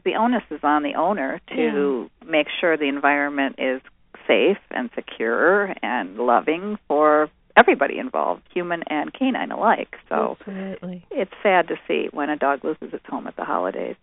the 0.04 0.14
onus 0.14 0.42
is 0.50 0.60
on 0.62 0.82
the 0.82 0.94
owner 0.94 1.40
to 1.48 2.10
yeah. 2.24 2.30
make 2.30 2.46
sure 2.60 2.76
the 2.76 2.88
environment 2.88 3.56
is 3.58 3.80
safe 4.26 4.58
and 4.70 4.90
secure 4.94 5.74
and 5.82 6.16
loving 6.16 6.78
for 6.88 7.28
everybody 7.56 7.98
involved, 7.98 8.42
human 8.52 8.82
and 8.88 9.12
canine 9.12 9.52
alike. 9.52 9.94
So 10.08 10.36
Absolutely. 10.40 11.06
it's 11.10 11.32
sad 11.42 11.68
to 11.68 11.76
see 11.86 12.08
when 12.10 12.30
a 12.30 12.36
dog 12.36 12.64
loses 12.64 12.92
its 12.92 13.04
home 13.06 13.26
at 13.26 13.36
the 13.36 13.44
holidays. 13.44 13.96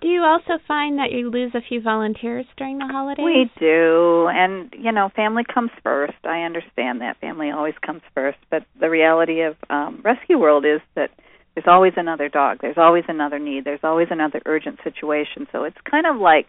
Do 0.00 0.08
you 0.08 0.22
also 0.22 0.58
find 0.66 0.98
that 0.98 1.12
you 1.12 1.30
lose 1.30 1.52
a 1.54 1.60
few 1.60 1.80
volunteers 1.80 2.44
during 2.56 2.78
the 2.78 2.86
holidays? 2.86 3.24
We 3.24 3.48
do, 3.60 4.26
and 4.28 4.74
you 4.76 4.90
know, 4.90 5.10
family 5.14 5.44
comes 5.44 5.70
first. 5.84 6.16
I 6.24 6.42
understand 6.42 7.02
that 7.02 7.20
family 7.20 7.52
always 7.52 7.74
comes 7.86 8.02
first, 8.12 8.38
but 8.50 8.64
the 8.80 8.90
reality 8.90 9.42
of 9.42 9.54
um, 9.70 10.00
Rescue 10.04 10.40
World 10.40 10.64
is 10.64 10.80
that 10.96 11.10
there's 11.54 11.66
always 11.68 11.92
another 11.96 12.28
dog. 12.28 12.58
There's 12.62 12.78
always 12.78 13.04
another 13.08 13.38
need. 13.38 13.64
There's 13.64 13.80
always 13.82 14.08
another 14.10 14.40
urgent 14.46 14.78
situation. 14.82 15.46
So 15.52 15.64
it's 15.64 15.76
kind 15.90 16.06
of 16.06 16.16
like 16.20 16.46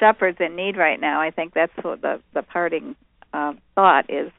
shepherds 0.00 0.38
in 0.40 0.56
need 0.56 0.76
right 0.76 1.00
now. 1.00 1.20
I 1.20 1.30
think 1.30 1.54
that's 1.54 1.72
what 1.82 2.00
the 2.00 2.20
the 2.34 2.42
parting 2.42 2.96
uh, 3.32 3.52
thought 3.74 4.10
is. 4.10 4.30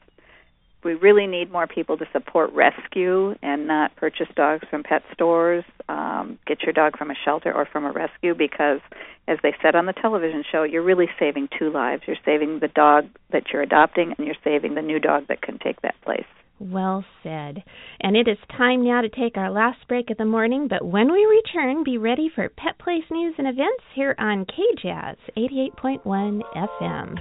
We 0.84 0.94
really 0.94 1.26
need 1.26 1.50
more 1.50 1.66
people 1.66 1.96
to 1.96 2.04
support 2.12 2.52
rescue 2.52 3.34
and 3.42 3.66
not 3.66 3.96
purchase 3.96 4.28
dogs 4.36 4.64
from 4.70 4.82
pet 4.82 5.02
stores. 5.12 5.64
Um, 5.88 6.38
get 6.46 6.62
your 6.62 6.72
dog 6.72 6.98
from 6.98 7.10
a 7.10 7.14
shelter 7.24 7.52
or 7.52 7.66
from 7.70 7.84
a 7.84 7.92
rescue 7.92 8.34
because, 8.34 8.80
as 9.26 9.38
they 9.42 9.54
said 9.62 9.74
on 9.74 9.86
the 9.86 9.94
television 9.94 10.44
show, 10.50 10.62
you're 10.62 10.82
really 10.82 11.08
saving 11.18 11.48
two 11.58 11.70
lives. 11.70 12.02
You're 12.06 12.16
saving 12.24 12.60
the 12.60 12.68
dog 12.68 13.08
that 13.32 13.44
you're 13.52 13.62
adopting, 13.62 14.14
and 14.16 14.26
you're 14.26 14.36
saving 14.44 14.74
the 14.74 14.82
new 14.82 15.00
dog 15.00 15.28
that 15.28 15.40
can 15.40 15.58
take 15.58 15.80
that 15.82 15.94
place. 16.02 16.26
Well 16.60 17.04
said. 17.22 17.64
And 18.00 18.16
it 18.16 18.28
is 18.28 18.38
time 18.56 18.84
now 18.84 19.00
to 19.00 19.08
take 19.08 19.36
our 19.36 19.50
last 19.50 19.86
break 19.88 20.10
of 20.10 20.18
the 20.18 20.24
morning, 20.24 20.68
but 20.68 20.84
when 20.84 21.10
we 21.10 21.24
return, 21.24 21.82
be 21.82 21.98
ready 21.98 22.30
for 22.32 22.48
Pet 22.48 22.78
Place 22.78 23.04
news 23.10 23.34
and 23.38 23.48
events 23.48 23.84
here 23.94 24.14
on 24.18 24.46
KJazz 24.46 25.16
88.1 25.36 26.42
FM. 26.54 27.18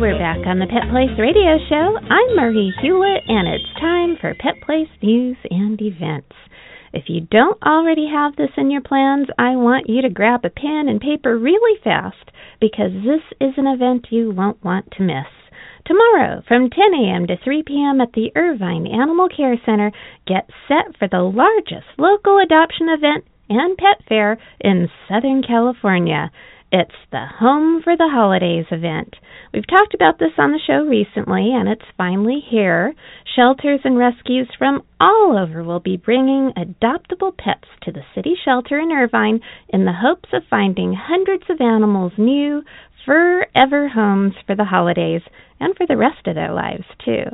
We're 0.00 0.18
back 0.18 0.42
on 0.46 0.58
the 0.58 0.66
Pet 0.66 0.90
Place 0.90 1.14
Radio 1.16 1.58
Show. 1.68 1.96
I'm 2.10 2.34
Marie 2.34 2.74
Hulett, 2.82 3.20
and 3.28 3.46
it's 3.46 3.80
time 3.80 4.16
for 4.20 4.34
Pet 4.34 4.60
Place 4.66 4.88
news 5.00 5.36
and 5.48 5.80
events. 5.80 6.34
If 6.92 7.04
you 7.06 7.20
don't 7.20 7.62
already 7.62 8.08
have 8.12 8.34
this 8.34 8.50
in 8.56 8.72
your 8.72 8.80
plans, 8.80 9.28
I 9.38 9.54
want 9.54 9.88
you 9.88 10.02
to 10.02 10.10
grab 10.10 10.44
a 10.44 10.50
pen 10.50 10.88
and 10.88 11.00
paper 11.00 11.38
really 11.38 11.78
fast 11.84 12.32
because 12.60 12.90
this 13.04 13.22
is 13.40 13.54
an 13.56 13.68
event 13.68 14.08
you 14.10 14.32
won't 14.32 14.64
want 14.64 14.90
to 14.96 15.04
miss. 15.04 15.30
Tomorrow, 15.86 16.42
from 16.48 16.68
10 16.68 16.94
a.m. 16.94 17.28
to 17.28 17.36
3 17.44 17.62
p.m. 17.64 18.00
at 18.00 18.12
the 18.12 18.32
Irvine 18.34 18.88
Animal 18.88 19.28
Care 19.28 19.60
Center, 19.64 19.92
get 20.26 20.50
set 20.66 20.98
for 20.98 21.06
the 21.06 21.22
largest 21.22 21.86
local 21.96 22.38
adoption 22.38 22.88
event 22.88 23.24
and 23.48 23.76
pet 23.76 24.02
fair 24.08 24.38
in 24.60 24.88
Southern 25.08 25.42
California. 25.42 26.30
It's 26.72 26.90
the 27.12 27.24
Home 27.38 27.82
for 27.84 27.96
the 27.96 28.08
Holidays 28.10 28.66
event. 28.72 29.14
We've 29.52 29.66
talked 29.66 29.94
about 29.94 30.18
this 30.18 30.32
on 30.38 30.50
the 30.50 30.58
show 30.66 30.84
recently, 30.84 31.52
and 31.54 31.68
it's 31.68 31.84
finally 31.96 32.42
here. 32.50 32.94
Shelters 33.36 33.78
and 33.84 33.96
rescues 33.96 34.48
from 34.58 34.82
all 34.98 35.38
over 35.38 35.62
will 35.62 35.78
be 35.78 35.96
bringing 35.96 36.52
adoptable 36.56 37.36
pets 37.36 37.68
to 37.82 37.92
the 37.92 38.02
city 38.14 38.34
shelter 38.44 38.80
in 38.80 38.90
Irvine 38.90 39.40
in 39.68 39.84
the 39.84 39.92
hopes 39.92 40.30
of 40.32 40.42
finding 40.50 40.94
hundreds 40.94 41.44
of 41.48 41.60
animals 41.60 42.12
new, 42.18 42.64
forever 43.04 43.88
homes 43.88 44.34
for 44.46 44.54
the 44.54 44.64
holidays 44.64 45.22
and 45.60 45.76
for 45.76 45.86
the 45.86 45.96
rest 45.96 46.26
of 46.26 46.34
their 46.34 46.52
lives, 46.52 46.84
too. 47.04 47.24